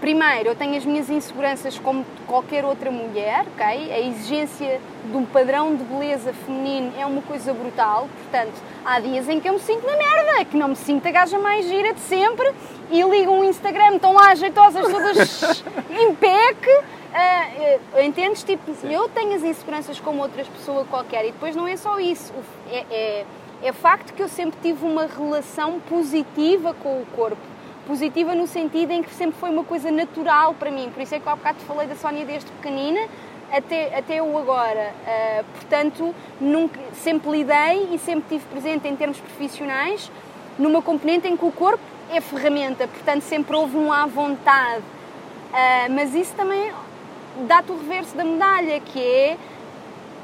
[0.00, 3.92] Primeiro, eu tenho as minhas inseguranças como qualquer outra mulher, ok?
[3.92, 9.28] A exigência de um padrão de beleza feminino é uma coisa brutal, portanto, há dias
[9.28, 11.92] em que eu me sinto na merda, que não me sinto a gaja mais gira
[11.92, 12.48] de sempre
[12.92, 16.70] e ligo um Instagram, estão lá jeitosas todas em peque.
[17.08, 18.44] Uh, entendes?
[18.44, 18.92] Tipo, Sim.
[18.92, 22.32] eu tenho as inseguranças como outras pessoas qualquer e depois não é só isso.
[22.70, 23.26] É, é,
[23.64, 27.57] é facto que eu sempre tive uma relação positiva com o corpo
[27.88, 30.90] positiva no sentido em que sempre foi uma coisa natural para mim.
[30.92, 33.00] Por isso é que há bocado te falei da Sónia desde pequenina
[33.50, 34.92] até, até o agora.
[34.92, 40.12] Uh, portanto, nunca, sempre lidei e sempre tive presente em termos profissionais
[40.58, 44.82] numa componente em que o corpo é ferramenta, portanto sempre houve um à vontade.
[44.82, 46.70] Uh, mas isso também
[47.46, 49.36] dá-te o reverso da medalha, que é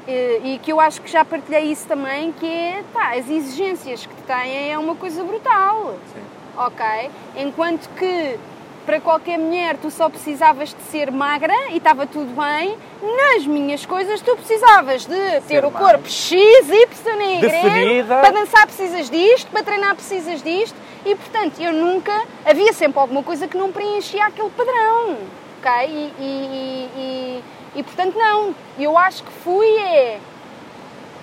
[0.07, 4.05] eh, e que eu acho que já partilhei isso também, que é pá, as exigências
[4.05, 5.95] que te têm é uma coisa brutal.
[6.13, 7.09] Sim ok?
[7.37, 8.37] Enquanto que
[8.85, 13.85] para qualquer mulher tu só precisavas de ser magra e estava tudo bem, nas minhas
[13.85, 16.13] coisas tu precisavas de ter ser o corpo mais.
[16.13, 21.73] X, Y e Y, para dançar precisas disto, para treinar precisas disto e portanto eu
[21.73, 25.17] nunca, havia sempre alguma coisa que não preenchia aquele padrão,
[25.59, 25.71] ok?
[25.87, 27.43] E, e, e,
[27.79, 30.19] e portanto não, eu acho que fui é...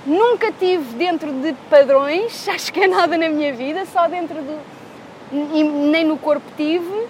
[0.05, 4.59] Nunca tive dentro de padrões, acho que é nada na minha vida, só dentro do,
[5.33, 7.09] nem no corpo tive,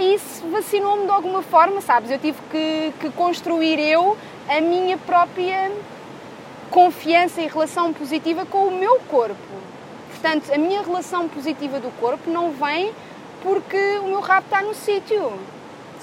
[0.00, 2.10] e isso vacinou-me de alguma forma, sabes?
[2.10, 4.16] Eu tive que, que, construir eu
[4.48, 5.72] a minha própria
[6.70, 9.36] confiança e relação positiva com o meu corpo.
[10.10, 12.92] Portanto, a minha relação positiva do corpo não vem
[13.42, 15.32] porque o meu rabo está no sítio.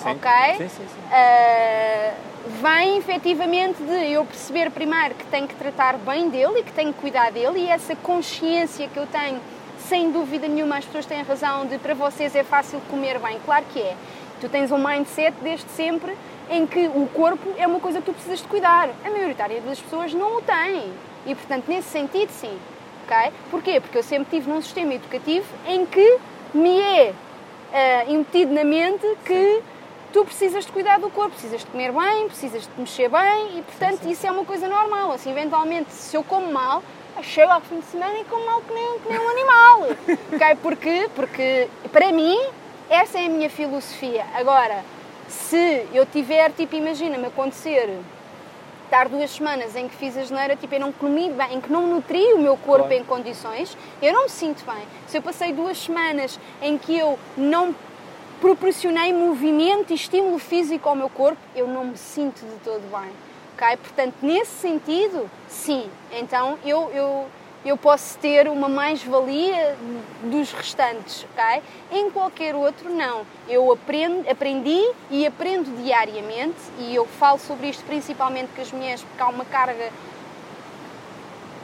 [0.06, 0.32] Ok?
[0.58, 1.00] Sim, sim, sim.
[1.08, 2.14] Uh,
[2.62, 6.94] vem efetivamente de eu perceber primeiro que tenho que tratar bem dele e que tenho
[6.94, 9.40] que cuidar dele e essa consciência que eu tenho
[9.90, 13.40] sem dúvida nenhuma as pessoas têm razão de para vocês é fácil comer bem.
[13.44, 13.98] Claro que é.
[14.40, 16.16] Tu tens um mindset desde sempre
[16.48, 18.90] em que o corpo é uma coisa que tu precisas de cuidar.
[19.04, 19.36] A maioria
[19.66, 20.94] das pessoas não o tem.
[21.26, 22.56] E, portanto, nesse sentido, sim.
[23.04, 23.34] ok?
[23.50, 23.82] Porquê?
[23.82, 26.18] Porque eu sempre tive num sistema educativo em que
[26.54, 29.62] me é uh, embutido na mente que
[30.14, 33.62] tu precisas de cuidar do corpo, precisas de comer bem, precisas de mexer bem e,
[33.64, 34.12] portanto, sim, sim.
[34.12, 35.12] isso é uma coisa normal.
[35.12, 36.84] Assim, eventualmente, se eu como mal,
[37.24, 39.82] chego ao fim de semana e como mal que nem, que nem um animal.
[40.34, 40.56] ok?
[40.62, 41.10] Porquê?
[41.16, 42.38] Porque, para mim,
[42.90, 44.26] essa é a minha filosofia.
[44.36, 44.84] Agora,
[45.28, 48.00] se eu tiver, tipo, imagina-me acontecer
[48.86, 51.72] estar duas semanas em que fiz a geneira, tipo, eu não comi bem, em que
[51.72, 53.02] não nutri o meu corpo claro.
[53.02, 54.84] em condições, eu não me sinto bem.
[55.08, 57.76] Se eu passei duas semanas em que eu não
[58.42, 63.12] proporcionei movimento e estímulo físico ao meu corpo, eu não me sinto de todo bem.
[63.60, 63.78] Ok?
[63.78, 65.90] Portanto, nesse sentido, sim.
[66.12, 67.28] Então, eu, eu
[67.66, 69.76] eu posso ter uma mais-valia
[70.24, 71.62] dos restantes, ok?
[71.92, 73.26] Em qualquer outro, não.
[73.50, 74.82] Eu aprendo, aprendi
[75.12, 79.44] e aprendo diariamente e eu falo sobre isto principalmente com as mulheres porque há uma
[79.44, 79.90] carga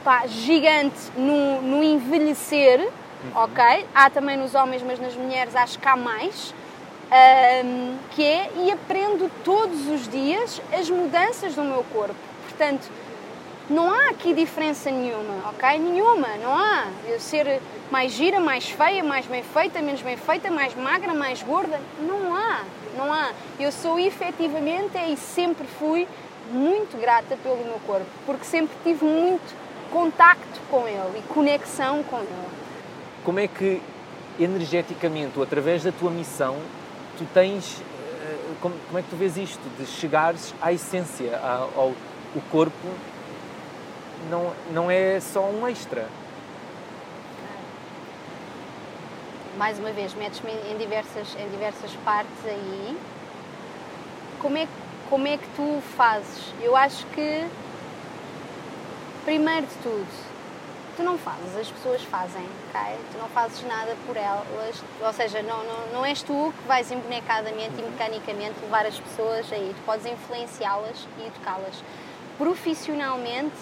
[0.04, 3.42] pá, gigante no, no envelhecer, uhum.
[3.42, 3.86] ok?
[3.94, 6.54] Há também nos homens, mas nas mulheres acho que há mais.
[7.08, 12.16] Um, que é, e aprendo todos os dias as mudanças do meu corpo.
[12.48, 12.90] Portanto,
[13.70, 15.78] não há aqui diferença nenhuma, ok?
[15.78, 16.86] Nenhuma, não há.
[17.06, 21.42] Eu ser mais gira, mais feia, mais bem feita, menos bem feita, mais magra, mais
[21.42, 22.64] gorda, não há,
[22.96, 23.30] não há.
[23.58, 26.08] Eu sou efetivamente e sempre fui
[26.50, 29.54] muito grata pelo meu corpo, porque sempre tive muito
[29.92, 32.28] contacto com ele e conexão com ele.
[33.24, 33.80] Como é que
[34.38, 36.56] energeticamente através da tua missão
[37.18, 41.38] tu tens eh, como, como é que tu vês isto de chegares à essência
[41.76, 41.92] ao,
[42.34, 42.88] o corpo
[44.30, 46.08] não, não é só um extra.
[49.56, 52.96] Mais uma vez, metes-me em diversas, em diversas partes aí.
[54.38, 54.68] Como é,
[55.08, 56.52] como é que tu fazes?
[56.60, 57.46] Eu acho que,
[59.24, 60.25] primeiro de tudo,
[60.96, 62.96] tu não fazes, as pessoas fazem, ok?
[63.12, 66.90] Tu não fazes nada por elas, ou seja, não, não, não és tu que vais
[66.90, 71.82] embonecadamente e mecanicamente levar as pessoas aí, tu podes influenciá-las e educá-las.
[72.38, 73.54] Profissionalmente,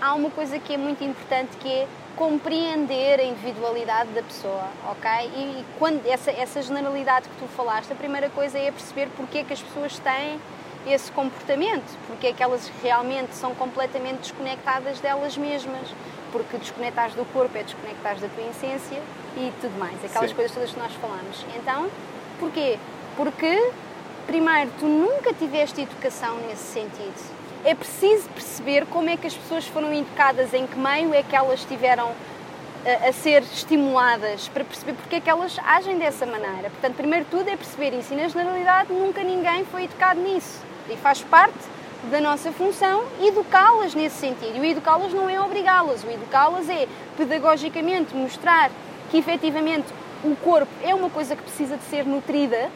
[0.00, 5.10] há uma coisa que é muito importante que é compreender a individualidade da pessoa, ok?
[5.34, 9.44] E, quando essa, essa generalidade que tu falaste, a primeira coisa é perceber porque é
[9.44, 10.38] que as pessoas têm
[10.86, 15.88] esse comportamento, porque é que elas realmente são completamente desconectadas delas mesmas,
[16.30, 19.00] porque desconectares do corpo é desconectares da tua essência
[19.36, 20.36] e tudo mais, aquelas Sim.
[20.36, 21.46] coisas todas que nós falamos.
[21.56, 21.88] Então,
[22.40, 22.78] porquê?
[23.16, 23.70] Porque,
[24.26, 29.66] primeiro, tu nunca tiveste educação nesse sentido é preciso perceber como é que as pessoas
[29.66, 32.12] foram educadas, em que meio é que elas estiveram
[32.84, 36.70] a, eh, a, ser estimuladas, para perceber porque é que elas agem dessa maneira.
[36.70, 40.71] Portanto, primeiro tudo é perceber isso e, na generalidade, nunca ninguém foi educado nisso.
[40.88, 41.58] E faz parte
[42.10, 44.56] da nossa função educá-las nesse sentido.
[44.56, 48.70] E o educá-las não é obrigá-las, o educá-las é pedagogicamente mostrar
[49.10, 49.86] que efetivamente
[50.24, 52.70] o corpo é uma coisa que precisa de ser nutrida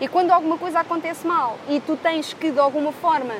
[0.00, 3.34] e quando alguma coisa acontece mal e tu tens que de alguma forma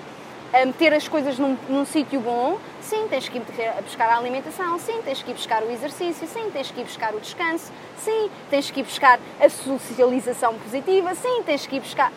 [0.53, 3.43] a meter as coisas num, num sítio bom, sim, tens que ir
[3.85, 7.15] buscar a alimentação, sim, tens que ir buscar o exercício, sim, tens que ir buscar
[7.15, 12.13] o descanso, sim, tens que ir buscar a socialização positiva, sim, tens que ir buscar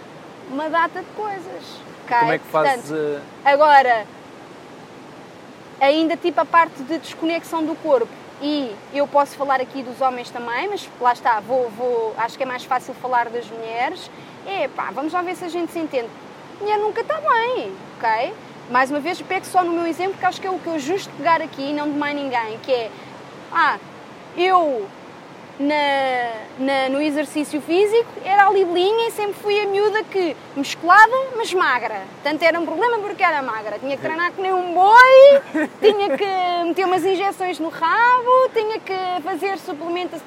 [0.53, 1.63] uma data de coisas.
[2.05, 2.19] Okay?
[2.19, 2.89] Como é que fazes...
[2.89, 4.05] Portanto, agora,
[5.81, 8.07] ainda tipo a parte de desconexão do corpo,
[8.41, 12.43] e eu posso falar aqui dos homens também, mas lá está, vou, vou, acho que
[12.43, 14.09] é mais fácil falar das mulheres.
[14.45, 16.09] É pá, vamos lá ver se a gente se entende
[16.63, 18.33] mulher nunca está bem, ok?
[18.69, 20.79] Mais uma vez, pego só no meu exemplo, que acho que é o que eu
[20.79, 22.91] justo pegar aqui, não de mais ninguém, que é,
[23.51, 23.77] ah,
[24.37, 24.87] eu
[25.59, 31.11] na, na, no exercício físico era a libelinha e sempre fui a miúda que musculada,
[31.35, 32.01] mas magra.
[32.21, 33.77] Portanto, era um problema porque era magra.
[33.79, 38.79] Tinha que treinar que nem um boi, tinha que meter umas injeções no rabo, tinha
[38.79, 40.21] que fazer suplementos.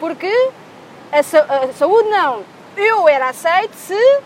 [0.00, 0.50] Porque
[1.12, 2.42] a, a saúde não.
[2.76, 4.20] Eu era aceito se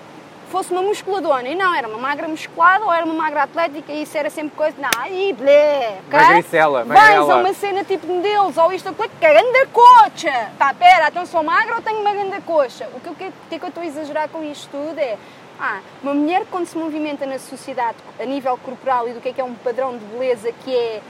[0.48, 1.48] fosse uma musculadona.
[1.48, 4.56] E não, era uma magra musculada ou era uma magra atlética e isso era sempre
[4.56, 4.76] coisa.
[4.78, 6.18] Não, aí blé, okay?
[6.18, 10.50] Magricela, Vais a uma cena tipo de deles ou isto, que é grande coxa.
[10.58, 12.88] Tá, pera, então sou magra ou tenho uma grande coxa?
[12.94, 15.16] O que, o que, é que eu estou a exagerar com isto tudo é.
[15.60, 19.32] Ah, uma mulher quando se movimenta na sociedade a nível corporal e do que é
[19.32, 21.00] que é um padrão de beleza que é,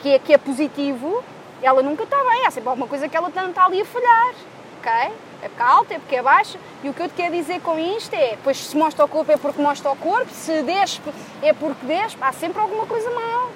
[0.00, 1.22] que é, que é positivo,
[1.62, 2.46] ela nunca está bem.
[2.46, 4.34] Há sempre alguma coisa que ela está ali a falhar.
[4.82, 5.12] Ok?
[5.42, 5.62] é porque
[5.92, 8.36] é é porque é baixa, e o que eu te quero dizer com isto é,
[8.42, 12.22] pois se mostra o corpo é porque mostra o corpo, se despe é porque despe,
[12.22, 13.50] há sempre alguma coisa mal.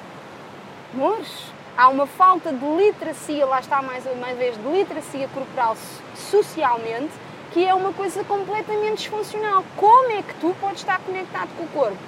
[0.92, 1.28] Amores,
[1.76, 5.76] há uma falta de literacia, lá está mais uma vez, de literacia corporal
[6.14, 7.12] socialmente,
[7.52, 9.64] que é uma coisa completamente disfuncional.
[9.76, 11.98] Como é que tu podes estar conectado com o corpo?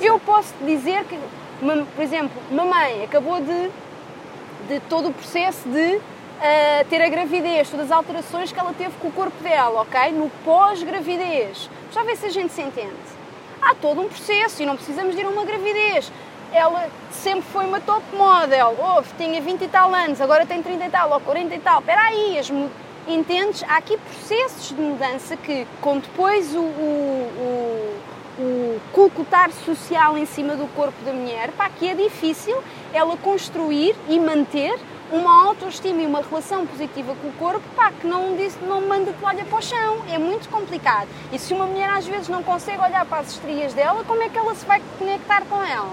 [0.00, 1.18] Eu posso te dizer que,
[1.60, 3.70] por exemplo, uma mãe acabou de,
[4.68, 6.00] de todo o processo de
[6.40, 10.12] uh, ter a gravidez, todas as alterações que ela teve com o corpo dela, ok?
[10.12, 11.68] No pós-gravidez.
[11.92, 12.94] Já vê se a gente se entende.
[13.62, 16.10] Há todo um processo e não precisamos de ir a uma gravidez.
[16.52, 20.86] Ela sempre foi uma top model, oh, tinha 20 e tal anos, agora tem 30
[20.86, 21.78] e tal, ou 40 e tal.
[21.78, 22.50] Espera aí, as
[23.06, 23.62] entendes?
[23.64, 27.92] Há aqui processos de mudança que, com depois o, o,
[28.38, 32.60] o, o culcutar social em cima do corpo da mulher, pá, que é difícil
[32.92, 34.76] ela construir e manter
[35.12, 39.12] uma autoestima e uma relação positiva com o corpo, pá, que não, diz, não manda
[39.20, 39.98] toalha para o chão.
[40.08, 41.08] É muito complicado.
[41.32, 44.28] E se uma mulher às vezes não consegue olhar para as estrias dela, como é
[44.28, 45.90] que ela se vai conectar com ela?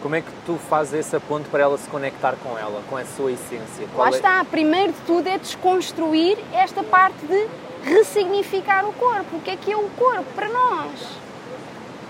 [0.00, 3.04] Como é que tu fazes essa ponte para ela se conectar com ela, com a
[3.04, 3.88] sua essência?
[3.92, 4.16] Qual Lá é...
[4.16, 4.44] está.
[4.44, 7.48] Primeiro de tudo é desconstruir esta parte de
[7.82, 9.36] ressignificar o corpo.
[9.36, 11.08] O que é que é o corpo para nós?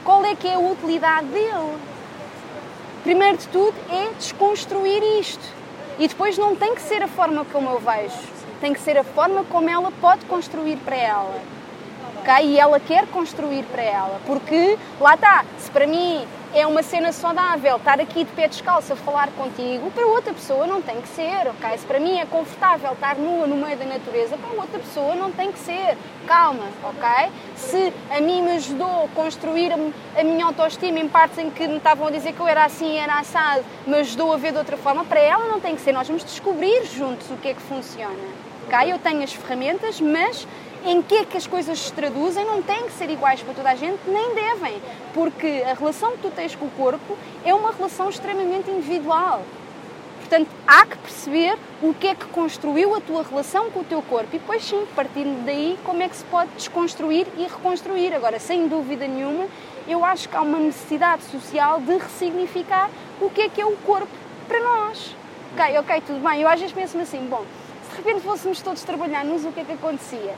[0.05, 1.79] Qual é que é a utilidade dele?
[3.05, 5.58] Primeiro de tudo é desconstruir isto.
[5.99, 8.17] E depois não tem que ser a forma como eu vejo,
[8.61, 11.41] tem que ser a forma como ela pode construir para ela.
[12.21, 12.47] Okay?
[12.47, 16.25] E ela quer construir para ela, porque lá está, se para mim
[16.55, 20.67] é uma cena saudável estar aqui de pé descalço a falar contigo, para outra pessoa
[20.67, 21.79] não tem que ser, ok?
[21.79, 25.31] Se para mim é confortável estar nua no meio da natureza, para outra pessoa não
[25.31, 25.97] tem que ser.
[26.27, 27.31] Calma, ok?
[27.55, 31.77] Se a mim me ajudou a construir a minha autoestima em partes em que me
[31.77, 34.77] estavam a dizer que eu era assim, era assado, me ajudou a ver de outra
[34.77, 35.93] forma, para ela não tem que ser.
[35.93, 38.15] Nós vamos descobrir juntos o que é que funciona.
[38.67, 38.93] Ok?
[38.93, 40.47] Eu tenho as ferramentas, mas
[40.85, 43.71] em que é que as coisas se traduzem não têm que ser iguais para toda
[43.71, 44.81] a gente, nem devem,
[45.13, 49.43] porque a relação que tu tens com o corpo é uma relação extremamente individual.
[50.19, 54.03] Portanto, há que perceber o que é que construiu a tua relação com o teu
[54.03, 58.15] corpo e depois sim, partindo daí, como é que se pode desconstruir e reconstruir.
[58.15, 59.47] Agora, sem dúvida nenhuma,
[59.87, 62.91] eu acho que há uma necessidade social de ressignificar
[63.23, 64.09] o que é que é o corpo
[64.47, 65.17] para nós.
[65.55, 66.43] Ok, ok, tudo bem.
[66.43, 67.45] Eu às vezes penso-me assim, bom,
[67.89, 70.35] se de repente fôssemos todos trabalhar nos, o que é que acontecia?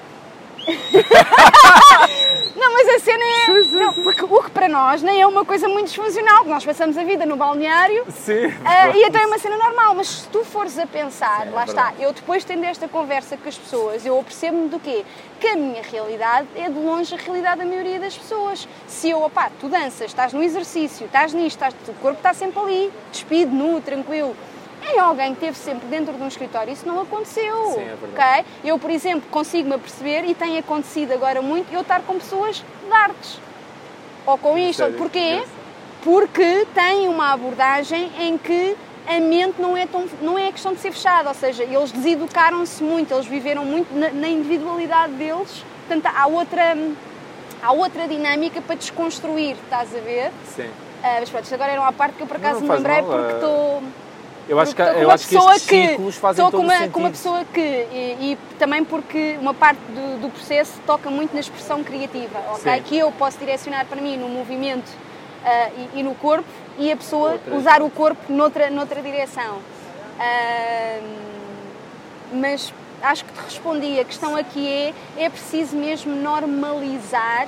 [2.57, 3.47] não, mas a cena é.
[3.73, 7.05] Não, porque o que para nós nem é uma coisa muito disfuncional, nós passamos a
[7.05, 10.79] vida no balneário Sim, uh, e então é uma cena normal, mas se tu fores
[10.79, 14.05] a pensar, Sim, é lá é está, eu depois tendo esta conversa com as pessoas,
[14.05, 15.05] eu apercebo-me do quê?
[15.39, 18.69] Que a minha realidade é de longe a realidade da maioria das pessoas.
[18.87, 22.61] Se eu, opá, tu danças, estás no exercício, estás nisto, estás, o corpo está sempre
[22.61, 24.37] ali, despido, nu, tranquilo
[24.83, 27.72] em alguém que esteve sempre dentro de um escritório, isso não aconteceu.
[27.74, 28.41] Sim, é verdade.
[28.41, 28.45] Okay?
[28.64, 32.93] Eu, por exemplo, consigo-me perceber, e tem acontecido agora muito, eu estar com pessoas de
[32.93, 33.39] artes.
[34.26, 34.78] Ou com isto.
[34.78, 34.97] Sério?
[34.97, 35.43] Porquê?
[36.03, 38.76] Porque tem uma abordagem em que
[39.07, 42.83] a mente não é, tão, não é questão de ser fechada, ou seja, eles deseducaram-se
[42.83, 46.76] muito, eles viveram muito na, na, individualidade deles, portanto há outra,
[47.62, 50.31] há outra dinâmica para desconstruir, estás a ver?
[50.55, 50.66] Sim.
[50.66, 52.76] Uh, mas pronto, isto agora era uma parte que eu por acaso não, não me
[52.76, 53.78] lembrei mal, porque estou...
[53.78, 54.10] Uh
[54.51, 56.92] eu acho que, eu acho que estes que, ciclos fazem todo com uma, sentido.
[56.92, 61.32] com uma pessoa que, e, e, também porque uma parte do, do, processo toca muito
[61.32, 62.74] na expressão criativa, ok?
[62.74, 62.82] Sim.
[62.82, 66.48] Que eu posso direcionar para mim no movimento uh, e, e, no corpo
[66.78, 67.55] e a pessoa outra.
[67.55, 69.59] usar o corpo noutra, noutra direção.
[70.18, 71.30] Uh,
[72.32, 77.46] mas acho que te respondi, a questão aqui é, é preciso mesmo normalizar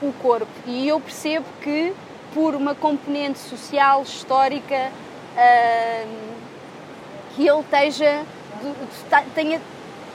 [0.00, 1.92] o corpo e eu percebo que
[2.32, 4.92] por uma componente social, histórica,
[7.34, 8.24] que ele esteja,
[9.34, 9.60] tenha,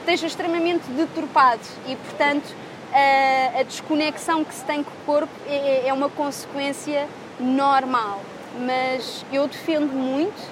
[0.00, 2.54] esteja extremamente deturpado e, portanto,
[2.92, 7.08] a, desconexão que se tem com o corpo é, é, é uma consequência
[7.40, 8.20] normal.
[8.58, 10.48] Mas eu defendo muito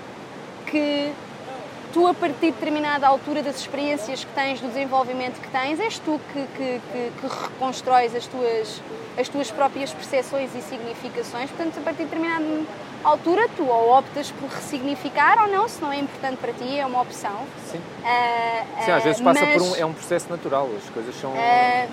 [0.67, 1.13] que
[1.93, 5.99] tu, a partir de determinada altura das experiências que tens, do desenvolvimento que tens, és
[5.99, 8.83] tu que, que, que, que reconstróis as tuas,
[9.19, 11.51] as tuas próprias percepções e significações.
[11.51, 12.45] Portanto, a partir de determinada
[13.05, 16.87] altura, tu ou optas por ressignificar ou não, se não é importante para ti, é
[16.87, 17.47] uma opção.
[17.71, 17.79] Sim.
[17.79, 19.77] Uh, Sim, às vezes passa mas, por um.
[19.77, 21.31] É um processo natural, as coisas são.
[21.31, 21.35] Uh,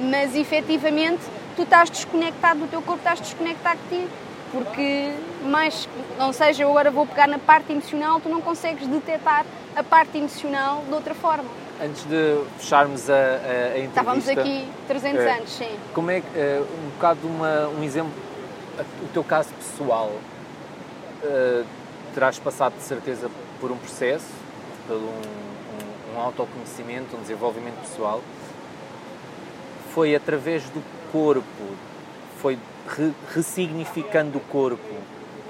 [0.09, 1.21] mas efetivamente,
[1.55, 4.07] tu estás desconectado do teu corpo, estás desconectado de ti
[4.51, 5.87] porque mais,
[6.17, 9.45] não seja, eu agora vou pegar na parte emocional, tu não consegues detectar
[9.75, 11.49] a parte emocional de outra forma.
[11.81, 13.99] Antes de fecharmos a, a, a entrevista...
[13.99, 15.79] Estávamos aqui 300 é, anos, sim.
[15.93, 18.11] Como é que, é, um bocado uma, um exemplo,
[19.03, 20.11] o teu caso pessoal,
[21.23, 21.65] uh,
[22.13, 24.27] terás passado de certeza por um processo,
[24.87, 28.21] por um, um, um autoconhecimento, um desenvolvimento pessoal,
[29.93, 31.75] foi através do corpo,
[32.41, 32.57] foi
[32.87, 34.95] re, ressignificando o corpo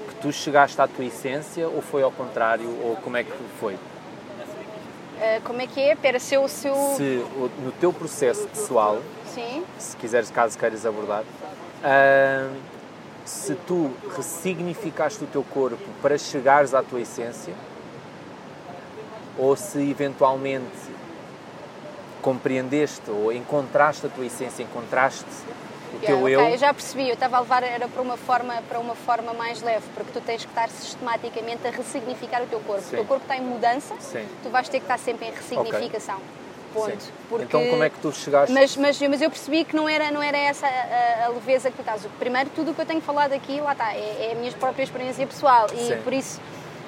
[0.08, 3.74] que tu chegaste à tua essência ou foi ao contrário ou como é que foi?
[3.74, 5.94] Uh, como é que é?
[5.94, 6.74] Pera, se o seu...
[6.96, 7.24] Se
[7.62, 9.00] no teu processo pessoal,
[9.34, 9.64] Sim.
[9.78, 12.56] se quiseres, caso queiras abordar, uh,
[13.24, 17.54] se tu ressignificaste o teu corpo para chegares à tua essência
[19.38, 20.64] ou se eventualmente
[22.20, 25.24] compreendeste ou encontraste a tua essência, encontraste
[25.94, 26.40] o teu eu.
[26.40, 29.62] Eu já percebi, eu estava a levar era para uma forma para uma forma mais
[29.62, 32.82] leve, porque tu tens que estar sistematicamente a ressignificar o teu corpo.
[32.82, 32.96] Sim.
[32.96, 34.26] O teu corpo está em mudança, Sim.
[34.42, 36.16] tu vais ter que estar sempre em ressignificação.
[36.16, 36.49] Okay.
[36.72, 37.12] Ponto.
[37.28, 37.44] Porque...
[37.44, 38.52] Então como é que tu chegaste?
[38.52, 41.76] Mas, mas, mas eu percebi que não era, não era essa a, a leveza que
[41.76, 42.06] tu estás.
[42.18, 44.82] Primeiro, tudo o que eu tenho falado aqui, lá está, é, é a minha própria
[44.82, 45.96] experiência pessoal e Sim.
[46.02, 46.40] por isso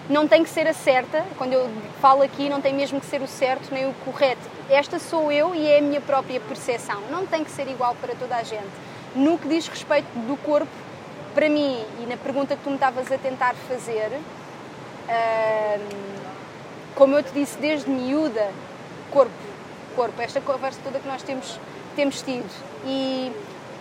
[0.09, 1.69] não tem que ser a certa, quando eu
[2.01, 4.43] falo aqui não tem mesmo que ser o certo nem o correto.
[4.69, 7.01] Esta sou eu e é a minha própria percepção.
[7.11, 8.71] Não tem que ser igual para toda a gente.
[9.15, 10.71] No que diz respeito do corpo,
[11.35, 14.11] para mim, e na pergunta que tu me estavas a tentar fazer,
[15.09, 16.13] hum,
[16.95, 18.51] como eu te disse desde miúda,
[19.11, 19.33] corpo,
[19.95, 21.59] corpo, esta conversa toda que nós temos,
[21.95, 22.51] temos tido.
[22.85, 23.33] E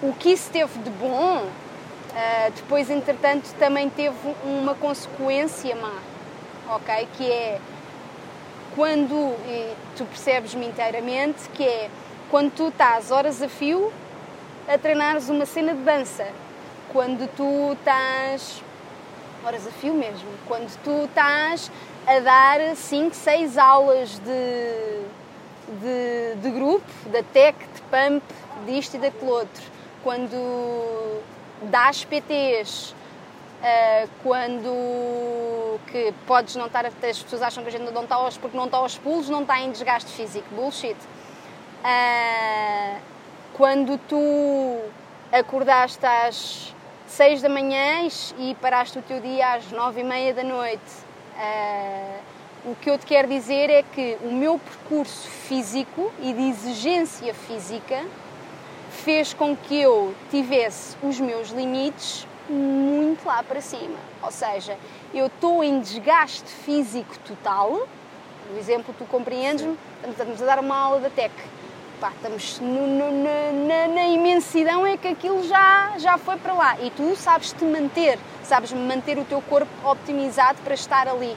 [0.01, 5.93] o que isso teve de bom, uh, depois, entretanto, também teve uma consequência má,
[6.75, 7.07] ok?
[7.17, 7.59] Que é
[8.75, 9.35] quando,
[9.97, 11.89] tu percebes-me inteiramente, que é
[12.29, 13.91] quando tu estás horas a fio
[14.67, 16.27] a treinares uma cena de dança,
[16.93, 18.63] quando tu estás
[19.43, 21.71] horas a fio mesmo, quando tu estás
[22.07, 25.01] a dar 5, 6 aulas de,
[25.79, 28.23] de, de, grupo, da tech, de pump,
[28.65, 29.63] disto e daquele outro,
[30.03, 31.21] quando
[31.63, 32.91] dás PTs,
[33.61, 38.37] uh, quando que podes não estar, as pessoas acham que a gente não está aos,
[38.37, 40.97] porque não está aos pulos, não está em desgaste físico, bullshit.
[41.83, 42.99] Uh,
[43.53, 44.79] quando tu
[45.31, 46.73] acordaste às
[47.07, 48.07] 6 da manhã
[48.37, 50.91] e paraste o teu dia às 9 e meia da noite,
[51.35, 52.30] uh,
[52.63, 57.33] o que eu te quero dizer é que o meu percurso físico e de exigência
[57.33, 58.05] física
[59.03, 63.97] fez com que eu tivesse os meus limites muito lá para cima.
[64.21, 64.77] Ou seja,
[65.13, 67.87] eu estou em desgaste físico total.
[68.47, 69.77] Por exemplo, tu compreendes-me?
[70.07, 71.31] Estamos a dar uma aula da TEC.
[71.99, 73.23] Pá, estamos no, no,
[73.67, 76.77] na, na, imensidão é que aquilo já, já foi para lá.
[76.81, 81.35] E tu sabes te manter, sabes manter o teu corpo optimizado para estar ali.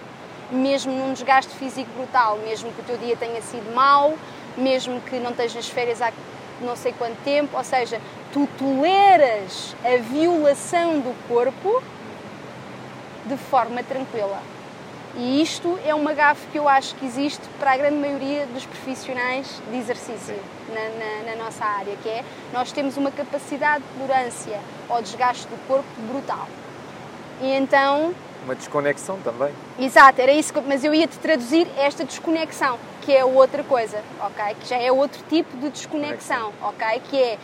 [0.51, 4.14] Mesmo num desgaste físico brutal, mesmo que o teu dia tenha sido mau,
[4.57, 6.12] mesmo que não estejas férias há
[6.61, 8.01] não sei quanto tempo, ou seja,
[8.32, 11.82] tu toleras a violação do corpo
[13.26, 14.40] de forma tranquila.
[15.16, 18.66] E isto é uma gafe que eu acho que existe para a grande maioria dos
[18.66, 20.36] profissionais de exercício
[20.68, 25.47] na, na, na, nossa área, que é nós temos uma capacidade de tolerância ao desgaste
[25.47, 26.49] do corpo brutal.
[27.40, 28.12] E então...
[28.45, 29.53] Uma desconexão também.
[29.78, 34.55] Exato, era isso, que, mas eu ia-te traduzir esta desconexão, que é outra coisa, ok?
[34.61, 37.03] Que já é outro tipo de desconexão, ok?
[37.11, 37.38] Que é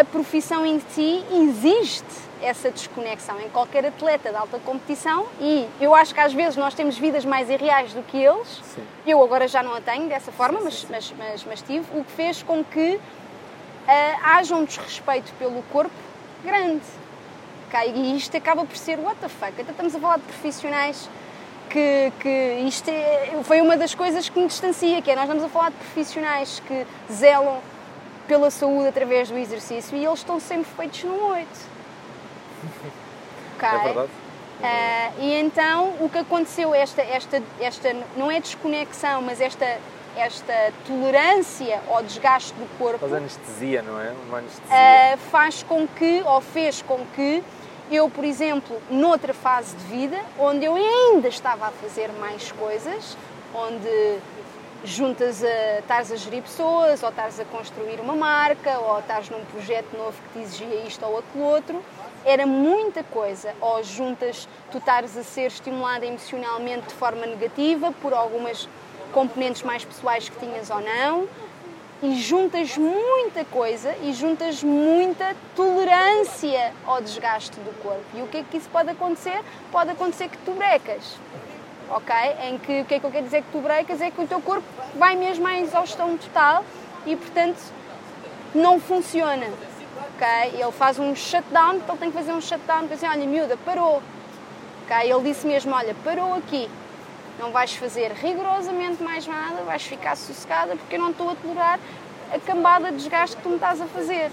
[0.00, 5.94] a profissão em si existe essa desconexão em qualquer atleta de alta competição e eu
[5.94, 8.60] acho que às vezes nós temos vidas mais irreais do que eles.
[8.74, 8.82] Sim.
[9.06, 11.86] Eu agora já não a tenho dessa forma, sim, sim, mas, mas, mas, mas, tive,
[11.96, 13.00] o que fez com que uh,
[14.24, 15.94] haja um desrespeito pelo corpo
[16.44, 16.82] grande.
[17.72, 17.92] Okay?
[17.94, 19.52] E isto acaba por ser what the fuck.
[19.52, 21.08] Então estamos a falar de profissionais
[21.70, 25.42] que, que isto é, foi uma das coisas que me distancia, que é nós estamos
[25.42, 27.60] a falar de profissionais que zelam
[28.28, 31.48] pela saúde através do exercício e eles estão sempre feitos no 8.
[33.56, 33.68] Okay?
[33.68, 34.10] É verdade.
[34.60, 39.78] Uh, e então o que aconteceu, esta, esta, esta não é desconexão, mas esta,
[40.16, 42.98] esta tolerância ao desgaste do corpo.
[42.98, 44.12] Faz anestesia, não é?
[44.28, 44.68] Uma anestesia.
[44.68, 47.42] Uh, faz com que, ou fez com que,
[47.94, 53.16] eu, por exemplo, noutra fase de vida, onde eu ainda estava a fazer mais coisas,
[53.54, 54.18] onde
[54.84, 59.44] juntas a estás a gerir pessoas, ou estás a construir uma marca, ou estás num
[59.44, 61.82] projeto novo que te exigia isto ou aquilo outro,
[62.24, 63.54] era muita coisa.
[63.60, 68.68] Ou juntas tu estares a ser estimulada emocionalmente de forma negativa por algumas
[69.12, 71.28] componentes mais pessoais que tinhas ou não,
[72.02, 78.04] e juntas muita coisa e juntas muita tolerância ao desgaste do corpo.
[78.14, 79.40] E o que é que isso pode acontecer?
[79.70, 81.16] Pode acontecer que tu brecas
[81.92, 82.14] ok?
[82.48, 84.26] Em que o que é que eu quero dizer que tu brecas é que o
[84.26, 84.64] teu corpo
[84.96, 86.64] vai mesmo à exaustão total
[87.06, 87.58] e, portanto,
[88.54, 89.46] não funciona,
[90.14, 90.60] ok?
[90.60, 94.02] Ele faz um shutdown, então tem que fazer um shutdown, para dizer, olha, miúda, parou,
[94.84, 95.10] ok?
[95.10, 96.68] Ele disse mesmo, olha, parou aqui,
[97.38, 101.78] não vais fazer rigorosamente mais nada, vais ficar sossegada porque eu não estou a tolerar
[102.32, 104.30] a cambada de desgaste que tu me estás a fazer.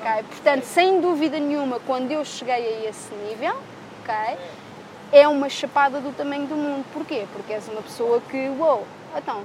[0.00, 0.22] Okay?
[0.24, 3.54] Portanto, sem dúvida nenhuma, quando eu cheguei a esse nível,
[4.02, 4.36] okay,
[5.12, 6.84] é uma chapada do tamanho do mundo.
[6.92, 7.26] Porquê?
[7.32, 8.86] Porque és uma pessoa que, uou,
[9.16, 9.42] então.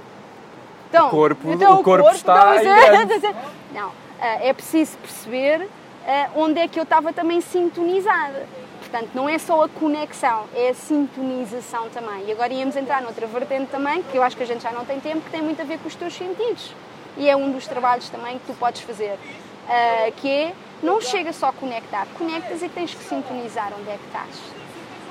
[0.88, 3.34] então o corpo, então, o corpo, corpo está então,
[3.72, 5.68] Não, eh, é preciso perceber
[6.06, 8.46] eh, onde é que eu estava também sintonizada.
[8.90, 12.24] Portanto, não é só a conexão, é a sintonização também.
[12.26, 14.84] E agora íamos entrar noutra vertente também, que eu acho que a gente já não
[14.86, 16.74] tem tempo, que tem muito a ver com os teus sentidos.
[17.18, 21.34] E é um dos trabalhos também que tu podes fazer, uh, que é, não chega
[21.34, 24.40] só a conectar, conectas e tens que sintonizar onde é que estás.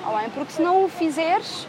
[0.03, 0.29] Tá bem?
[0.31, 1.67] Porque se não o fizeres,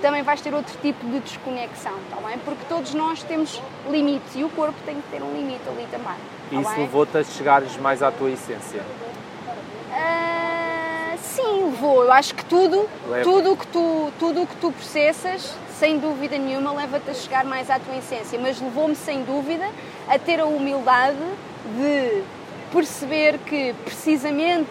[0.00, 2.38] também vais ter outro tipo de desconexão, tá bem?
[2.38, 3.60] Porque todos nós temos
[3.90, 6.16] limites e o corpo tem que ter um limite ali também.
[6.50, 8.80] Tá Isso levou-te a chegares mais à tua essência?
[9.90, 10.29] Uh,
[11.42, 12.04] sim, levou.
[12.04, 12.88] Eu acho que tudo,
[13.22, 17.78] tudo que tu, tudo que tu processas, sem dúvida nenhuma, leva-te a chegar mais à
[17.78, 18.38] tua essência.
[18.40, 19.68] Mas levou-me, sem dúvida,
[20.08, 21.18] a ter a humildade
[21.76, 22.22] de
[22.72, 24.70] perceber que, precisamente,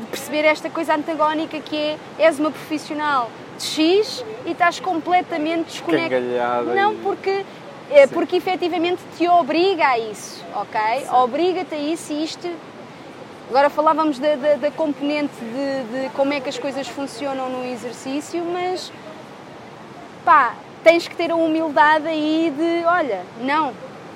[0.00, 5.66] de perceber esta coisa antagónica que é és uma profissional de X e estás completamente
[5.66, 6.74] desconectada.
[6.74, 7.44] Não, porque
[7.90, 10.80] é, porque efetivamente te obriga a isso, ok?
[11.10, 12.48] Obriga-te a isso e isto.
[13.48, 17.64] Agora falávamos da, da, da componente de, de, como é que as coisas funcionam no
[17.64, 18.92] exercício, mas
[20.22, 23.72] pá, tens que ter a humildade aí de, olha, não,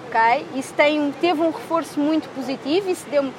[0.06, 0.46] ok?
[0.54, 3.32] Isso tem, teve um reforço muito positivo, isso deu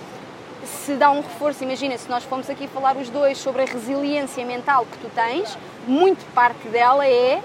[0.66, 4.46] se dá um reforço, imagina, se nós formos aqui falar os dois sobre a resiliência
[4.46, 7.41] mental que tu tens, muito parte dela é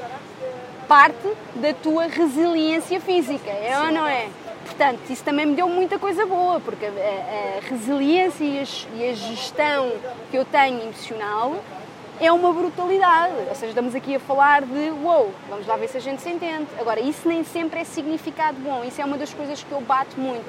[0.87, 4.29] parte da tua resiliência física, é ou não é?
[4.69, 8.65] Portanto, isso também me deu muita coisa boa, porque a, a resiliência e a,
[8.97, 9.93] e a, gestão
[10.31, 11.57] que eu tenho emocional
[12.21, 13.35] é uma brutalidade.
[13.49, 16.29] Ou seja, estamos aqui a falar de wow, vamos lá ver se a gente se
[16.29, 16.67] entende.
[16.79, 20.21] Agora, isso nem sempre é significado bom, isso é uma das coisas que eu bato
[20.21, 20.47] muito.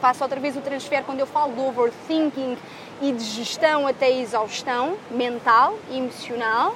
[0.00, 2.58] Faço outra vez o transfer quando eu falo do overthinking
[3.00, 6.74] e de gestão até exaustão mental e emocional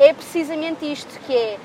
[0.00, 1.58] é precisamente isto que é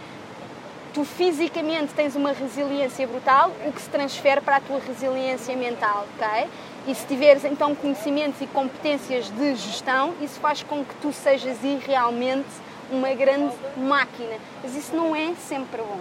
[0.95, 6.07] tu fisicamente tens uma resiliência brutal, o que se transfere para a tua resiliência mental,
[6.15, 6.47] ok?
[6.87, 11.57] E se tiveres então conhecimentos e competências de gestão, isso faz com que tu sejas
[11.85, 12.47] realmente
[12.89, 14.37] uma grande máquina.
[14.63, 15.99] Mas isso não é sempre bom.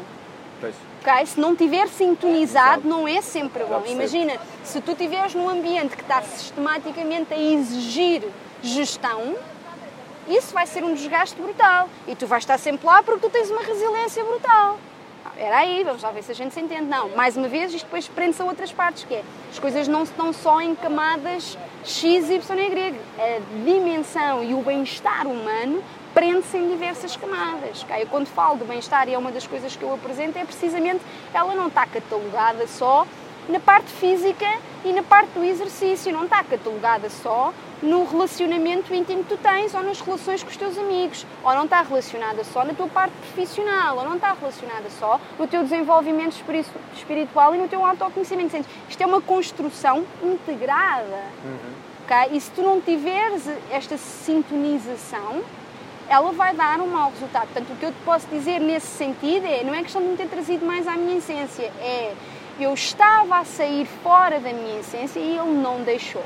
[1.00, 1.26] Okay?
[1.26, 3.82] Se não estiver sintonizado, não é sempre bom.
[3.86, 8.22] Imagina, se tu estiveres num ambiente que está sistematicamente a exigir
[8.62, 9.34] gestão,
[10.28, 11.88] isso vai ser um desgaste brutal.
[12.06, 14.78] E tu vais estar sempre lá porque tu tens uma resiliência brutal.
[15.36, 16.84] Era aí, vamos lá ver se a gente se entende.
[16.84, 20.04] Não, mais uma vez, isto depois prende-se a outras partes, que é, as coisas não
[20.04, 22.98] estão só em camadas X, Y e grego.
[23.18, 25.82] A dimensão e o bem-estar humano
[26.14, 27.84] prende-se em diversas camadas.
[27.98, 31.00] Eu quando falo de bem-estar, e é uma das coisas que eu apresento, é precisamente,
[31.32, 33.04] ela não está catalogada só
[33.48, 34.46] na parte física
[34.84, 39.74] e na parte do exercício, não está catalogada só no relacionamento íntimo que tu tens
[39.74, 43.12] ou nas relações com os teus amigos, ou não está relacionada só na tua parte
[43.12, 46.42] profissional, ou não está relacionada só no teu desenvolvimento
[46.94, 48.56] espiritual e no teu autoconhecimento.
[48.88, 51.22] Isto é uma construção integrada.
[51.44, 51.94] Uhum.
[52.04, 52.36] Okay?
[52.36, 55.42] E se tu não tiveres esta sintonização,
[56.08, 57.48] ela vai dar um mau resultado.
[57.52, 60.16] Portanto, o que eu te posso dizer nesse sentido é, não é questão de me
[60.16, 62.14] ter trazido mais à minha essência, é
[62.58, 66.24] eu estava a sair fora da minha essência e ele não deixou.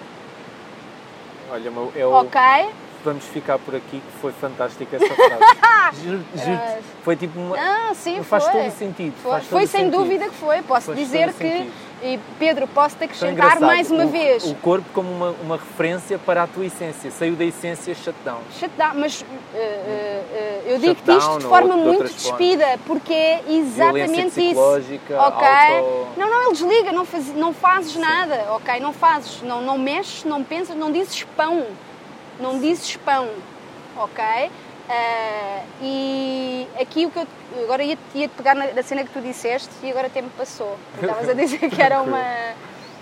[1.50, 2.40] Olha, eu, ok.
[3.04, 6.02] Vamos ficar por aqui, que foi fantástica essa frase.
[6.04, 6.60] juro, juro
[7.02, 7.56] foi tipo uma.
[7.56, 8.52] Ah, sim, faz foi.
[8.52, 9.14] todo o sentido.
[9.22, 9.98] Foi, foi sem sentido.
[9.98, 10.62] dúvida que foi.
[10.62, 11.48] Posso faz dizer que.
[11.48, 11.87] Sentido.
[12.02, 14.44] E Pedro, posso-te acrescentar mais uma o, vez.
[14.44, 17.10] O corpo como uma, uma referência para a tua essência.
[17.10, 18.40] Saiu da essência shutdown.
[18.52, 22.80] Shutdown, mas uh, uh, eu digo-te isto de forma de muito despida, formas.
[22.86, 24.60] porque é exatamente isso.
[24.60, 25.16] Ok?
[25.16, 26.08] Auto...
[26.16, 28.00] Não, não, ele desliga, não, faz, não fazes Sim.
[28.00, 28.78] nada, ok?
[28.78, 31.66] Não fazes, não, não mexes, não pensas, não dizes pão.
[32.38, 33.28] Não dizes pão,
[33.96, 34.24] ok?
[34.88, 37.26] Uh, e aqui o que eu
[37.64, 40.30] agora ia, ia te pegar na, na, cena que tu disseste e agora até me
[40.30, 40.78] passou.
[41.00, 42.22] Estavas a dizer que era uma.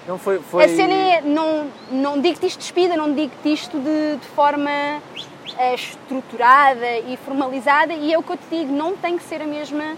[0.06, 0.40] Não foi.
[0.40, 0.64] foi...
[0.64, 1.20] A cena é.
[1.20, 7.92] Não, não digo-te isto despida, não digo-te isto de, de forma uh, estruturada e formalizada
[7.92, 9.96] e é o que eu te digo, não tem que ser a mesma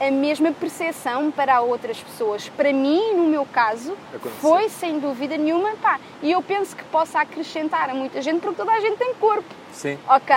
[0.00, 2.48] a mesma percepção para outras pessoas.
[2.48, 4.32] Para mim, no meu caso, Aconteceu.
[4.40, 8.56] foi sem dúvida nenhuma, pá, e eu penso que possa acrescentar a muita gente, porque
[8.56, 9.54] toda a gente tem corpo.
[9.72, 9.98] Sim.
[10.08, 10.34] Ok?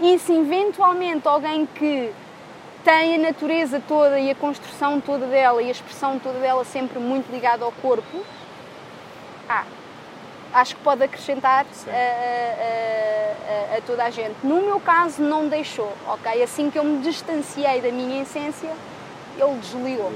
[0.00, 2.12] E se eventualmente alguém que
[2.84, 6.98] tem a natureza toda e a construção toda dela e a expressão toda dela sempre
[6.98, 8.24] muito ligada ao corpo,
[9.48, 9.64] ah,
[10.54, 14.36] acho que pode acrescentar a, a, a, a, toda a gente.
[14.42, 16.42] No meu caso, não deixou, ok?
[16.42, 18.70] Assim que eu me distanciei da minha essência,
[19.42, 20.12] ele desligou.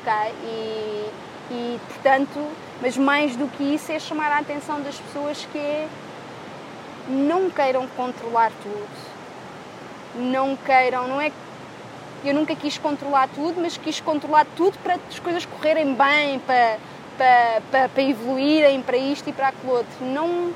[0.00, 0.34] Okay?
[0.44, 1.10] E,
[1.50, 2.48] e, portanto,
[2.80, 5.88] mas mais do que isso é chamar a atenção das pessoas que é
[7.08, 9.14] não queiram controlar tudo.
[10.16, 11.32] Não queiram, não é
[12.24, 16.78] eu nunca quis controlar tudo, mas quis controlar tudo para as coisas correrem bem, para,
[17.18, 20.04] para, para, para evoluírem para isto e para aquilo outro.
[20.06, 20.50] Não,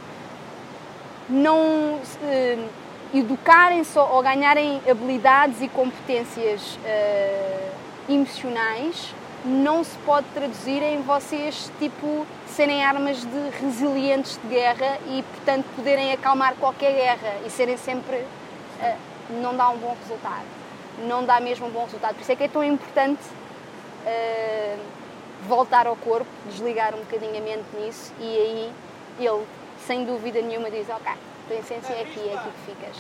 [1.29, 2.69] não uh,
[3.13, 7.78] educarem-se ou ganharem habilidades e competências uh,
[8.09, 9.15] emocionais
[9.45, 15.65] não se pode traduzir em vocês tipo serem armas de resilientes de guerra e portanto
[15.77, 18.97] poderem acalmar qualquer guerra e serem sempre uh,
[19.41, 20.45] não dá um bom resultado.
[21.07, 22.15] Não dá mesmo um bom resultado.
[22.15, 23.23] Por isso é que é tão importante
[24.05, 24.79] uh,
[25.47, 28.73] voltar ao corpo desligar um bocadinho a mente nisso e aí
[29.19, 29.47] ele
[29.87, 31.13] sem dúvida nenhuma diz ok
[31.47, 32.97] tua essência é aqui é aqui que ficas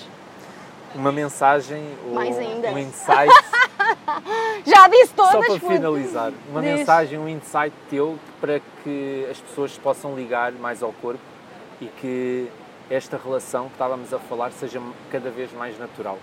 [0.94, 3.32] uma mensagem ou um insight.
[4.66, 5.32] Já disse todas.
[5.32, 6.78] Só para finalizar, uma Diz.
[6.78, 11.20] mensagem, um insight teu para que as pessoas possam ligar mais ao corpo
[11.80, 12.50] e que
[12.90, 16.18] esta relação que estávamos a falar seja cada vez mais natural.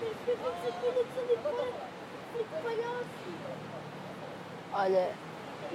[4.74, 5.10] Olha,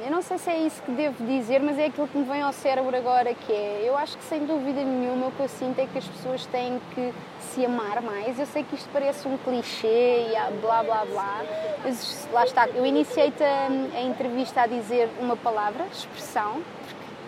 [0.02, 2.40] eu não sei se é isso que devo dizer, mas é aquilo que me vem
[2.42, 5.78] ao cérebro agora, que é, eu acho que sem dúvida nenhuma o que eu sinto
[5.78, 8.38] é que as pessoas têm que se amar mais.
[8.38, 11.42] Eu sei que isto parece um clichê e blá blá blá,
[11.84, 12.68] mas lá está.
[12.68, 16.62] Eu iniciei-te a, a, entrevista a dizer uma palavra, expressão,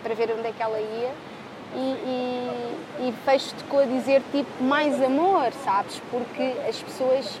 [0.01, 1.11] para ver onde é que ela ia,
[1.75, 6.01] e, e, e fecho-te com a dizer tipo mais amor, sabes?
[6.11, 7.39] Porque as pessoas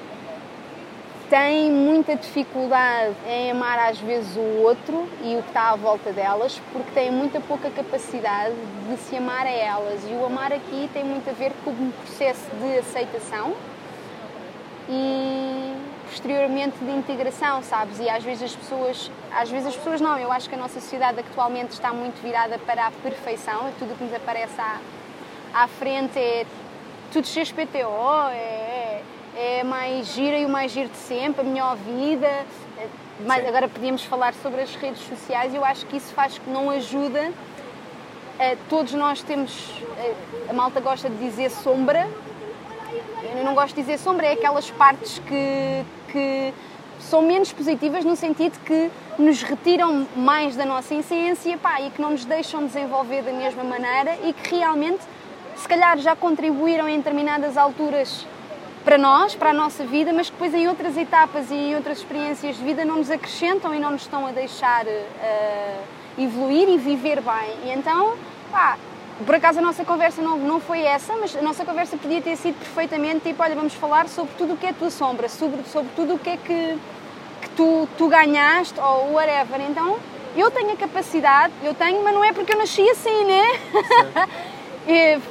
[1.33, 6.13] têm muita dificuldade em amar às vezes o outro e o que está à volta
[6.13, 8.53] delas, porque têm muita pouca capacidade
[8.87, 9.99] de se amar a elas.
[10.07, 13.55] E o amar aqui tem muito a ver com um processo de aceitação
[14.87, 15.75] e
[16.07, 17.97] posteriormente de integração, sabes?
[17.99, 20.79] E às vezes as pessoas, às vezes as pessoas não, eu acho que a nossa
[20.79, 24.77] sociedade atualmente está muito virada para a perfeição, e tudo o que nos aparece à,
[25.51, 26.45] à frente é
[27.11, 28.82] tudo XPTO, é,
[29.35, 32.45] é mais gira e o mais giro de sempre, a melhor vida.
[33.25, 36.49] Mas agora podíamos falar sobre as redes sociais e eu acho que isso faz que
[36.49, 37.31] não ajuda.
[38.33, 42.09] Uh, todos nós temos, uh, a malta gosta de dizer sombra,
[43.35, 46.53] eu não gosto de dizer sombra, é aquelas partes que, que
[46.99, 48.89] são menos positivas no sentido que
[49.19, 53.63] nos retiram mais da nossa essência pá, e que não nos deixam desenvolver da mesma
[53.63, 55.01] maneira e que realmente,
[55.55, 58.25] se calhar, já contribuíram em determinadas alturas
[58.83, 61.99] para nós, para a nossa vida, mas que depois em outras etapas e em outras
[61.99, 65.83] experiências de vida não nos acrescentam e não nos estão a deixar uh,
[66.17, 67.57] evoluir e viver bem.
[67.65, 68.15] E então,
[68.51, 68.77] pá,
[69.25, 72.35] por acaso a nossa conversa não, não foi essa, mas a nossa conversa podia ter
[72.35, 75.63] sido perfeitamente tipo, olha, vamos falar sobre tudo o que é a tua sombra, sobre,
[75.63, 76.77] sobre tudo o que é que,
[77.41, 79.61] que tu, tu ganhaste ou whatever.
[79.61, 79.97] Então,
[80.35, 83.43] eu tenho a capacidade, eu tenho, mas não é porque eu nasci assim, né?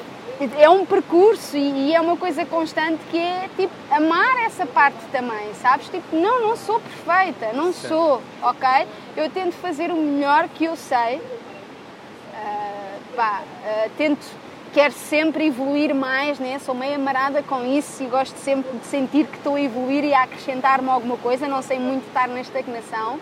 [0.59, 5.53] é um percurso e, é uma coisa constante que é tipo amar essa parte também,
[5.55, 5.89] sabes?
[5.89, 7.89] Tipo, não, não sou perfeita, não Sim.
[7.89, 8.69] sou, ok?
[9.17, 14.25] Eu tento fazer o melhor que eu sei, uh, pá, uh, tento,
[14.73, 16.59] quero sempre evoluir mais, né?
[16.59, 20.15] Sou meio amarada com isso e gosto sempre de sentir que estou a evoluir e
[20.15, 23.19] a acrescentar-me alguma coisa, não sei muito estar na estagnação.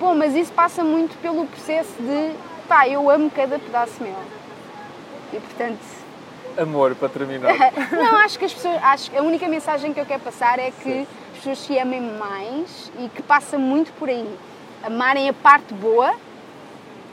[0.00, 2.32] Bom, mas isso passa muito pelo processo de,
[2.68, 4.16] pá, eu amo cada pedaço meu.
[5.32, 5.78] E portanto,
[6.58, 7.54] amor para terminar?
[7.92, 8.82] não, acho que as pessoas.
[8.82, 11.06] Acho que a única mensagem que eu quero passar é que Sim.
[11.32, 14.28] as pessoas se amem mais e que passa muito por aí.
[14.82, 16.14] Amarem a parte boa,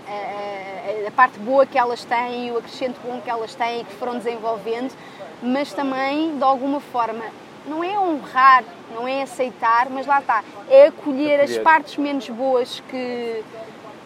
[0.07, 3.83] a, a parte boa que elas têm e o acrescento bom que elas têm e
[3.85, 4.93] que foram desenvolvendo,
[5.41, 7.23] mas também, de alguma forma,
[7.65, 8.63] não é honrar,
[8.93, 11.41] não é aceitar, mas lá está, é acolher, acolher.
[11.41, 13.43] as partes menos boas que,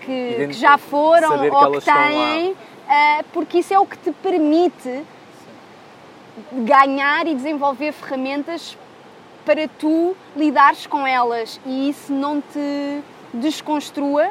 [0.01, 5.03] que, que já foram ou que, têm, uh, porque isso é o que te permite
[6.51, 8.77] ganhar e desenvolver ferramentas
[9.45, 13.01] para tu lidares com elas e isso não te
[13.33, 14.29] desconstrua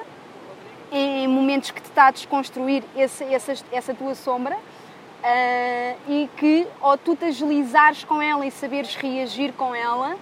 [0.90, 6.66] em momentos que te está a desconstruir essa, essa, essa tua sombra uh, e que
[6.80, 10.16] ou tu te agilizares com ela e saberes reagir com ela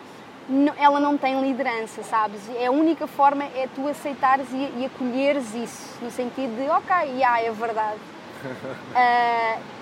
[0.77, 2.41] ela não tem liderança, sabes?
[2.57, 6.97] É a única forma é tu aceitares e, e acolheres isso, no sentido de, ok,
[7.13, 8.01] yeah, é verdade.
[8.45, 9.61] Uh,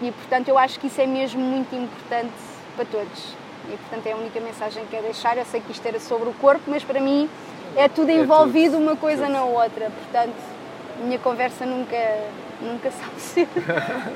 [0.00, 2.32] E portanto eu acho que isso é mesmo muito importante
[2.76, 3.34] para todos.
[3.68, 5.36] E portanto é a única mensagem que quero deixar.
[5.36, 7.28] Eu sei que isto era sobre o corpo, mas para mim
[7.76, 9.32] é tudo envolvido é tudo, uma coisa tudo.
[9.32, 9.90] na outra.
[9.90, 10.34] Portanto,
[11.00, 11.96] a minha conversa nunca,
[12.60, 13.48] nunca sabe ser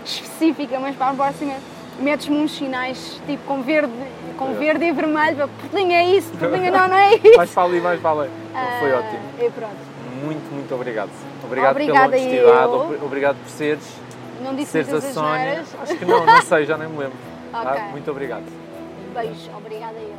[0.04, 1.54] específica, mas para a próxima
[1.98, 3.92] metes-me uns sinais tipo com verde,
[4.38, 4.54] com é.
[4.54, 7.36] verde e vermelho, portelinha é isso, portelinha não, não é isso.
[7.36, 8.30] Mais para ali, mais para ali.
[8.80, 9.20] Foi ótimo.
[9.38, 9.92] E pronto.
[10.24, 11.10] Muito, muito obrigado.
[11.44, 13.00] Obrigado Obrigada pela honestidade, eu.
[13.04, 14.01] obrigado por seres
[14.42, 15.64] não disse Seres a Sónia.
[15.82, 17.16] Acho que não, não sei, já nem me lembro.
[17.16, 17.32] Tá?
[17.52, 17.82] Okay.
[17.90, 18.44] Muito obrigado.
[19.12, 20.16] Beijo, obrigada a eu.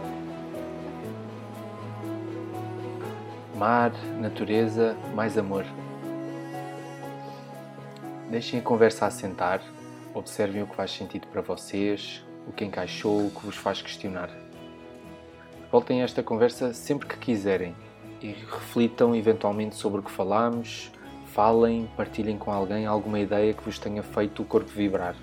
[3.58, 5.66] Mar, natureza, mais amor.
[8.30, 9.62] Deixem a conversa assentar
[10.14, 14.30] Observem o que faz sentido para vocês, o que encaixou, o que vos faz questionar.
[15.72, 17.76] Voltem a esta conversa sempre que quiserem
[18.22, 20.92] e reflitam eventualmente sobre o que falamos,
[21.34, 25.16] falem, partilhem com alguém alguma ideia que vos tenha feito o corpo vibrar.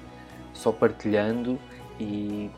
[0.53, 1.59] Só partilhando
[1.99, 2.51] e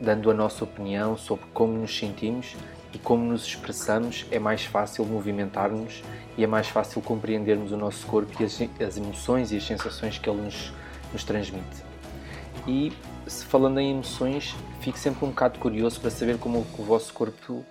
[0.00, 2.54] dando a nossa opinião sobre como nos sentimos
[2.92, 6.02] e como nos expressamos, é mais fácil movimentar-nos
[6.36, 10.18] e é mais fácil compreendermos o nosso corpo e as, as emoções e as sensações
[10.18, 10.72] que ele nos,
[11.12, 11.82] nos transmite.
[12.66, 12.92] E
[13.26, 17.52] se falando em emoções, fico sempre um bocado curioso para saber como o vosso corpo
[17.54, 17.64] uh,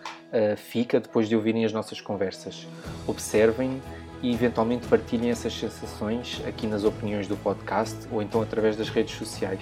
[0.57, 2.67] fica depois de ouvirem as nossas conversas.
[3.07, 3.81] Observem
[4.23, 9.15] e eventualmente partilhem essas sensações aqui nas opiniões do podcast ou então através das redes
[9.15, 9.59] sociais.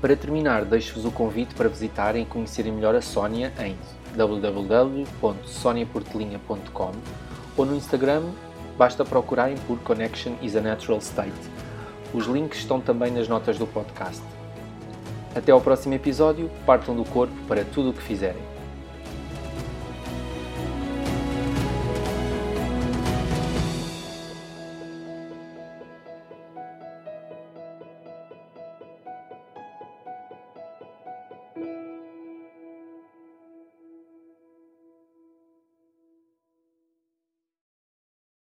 [0.00, 3.76] Para terminar, deixo-vos o convite para visitarem e conhecerem melhor a Sónia em
[4.16, 6.92] www.soniaportelinha.com
[7.56, 8.22] ou no Instagram
[8.78, 11.32] basta procurarem por Connection is a Natural State.
[12.12, 14.22] Os links estão também nas notas do podcast.
[15.34, 18.55] Até ao próximo episódio, partam do corpo para tudo o que fizerem.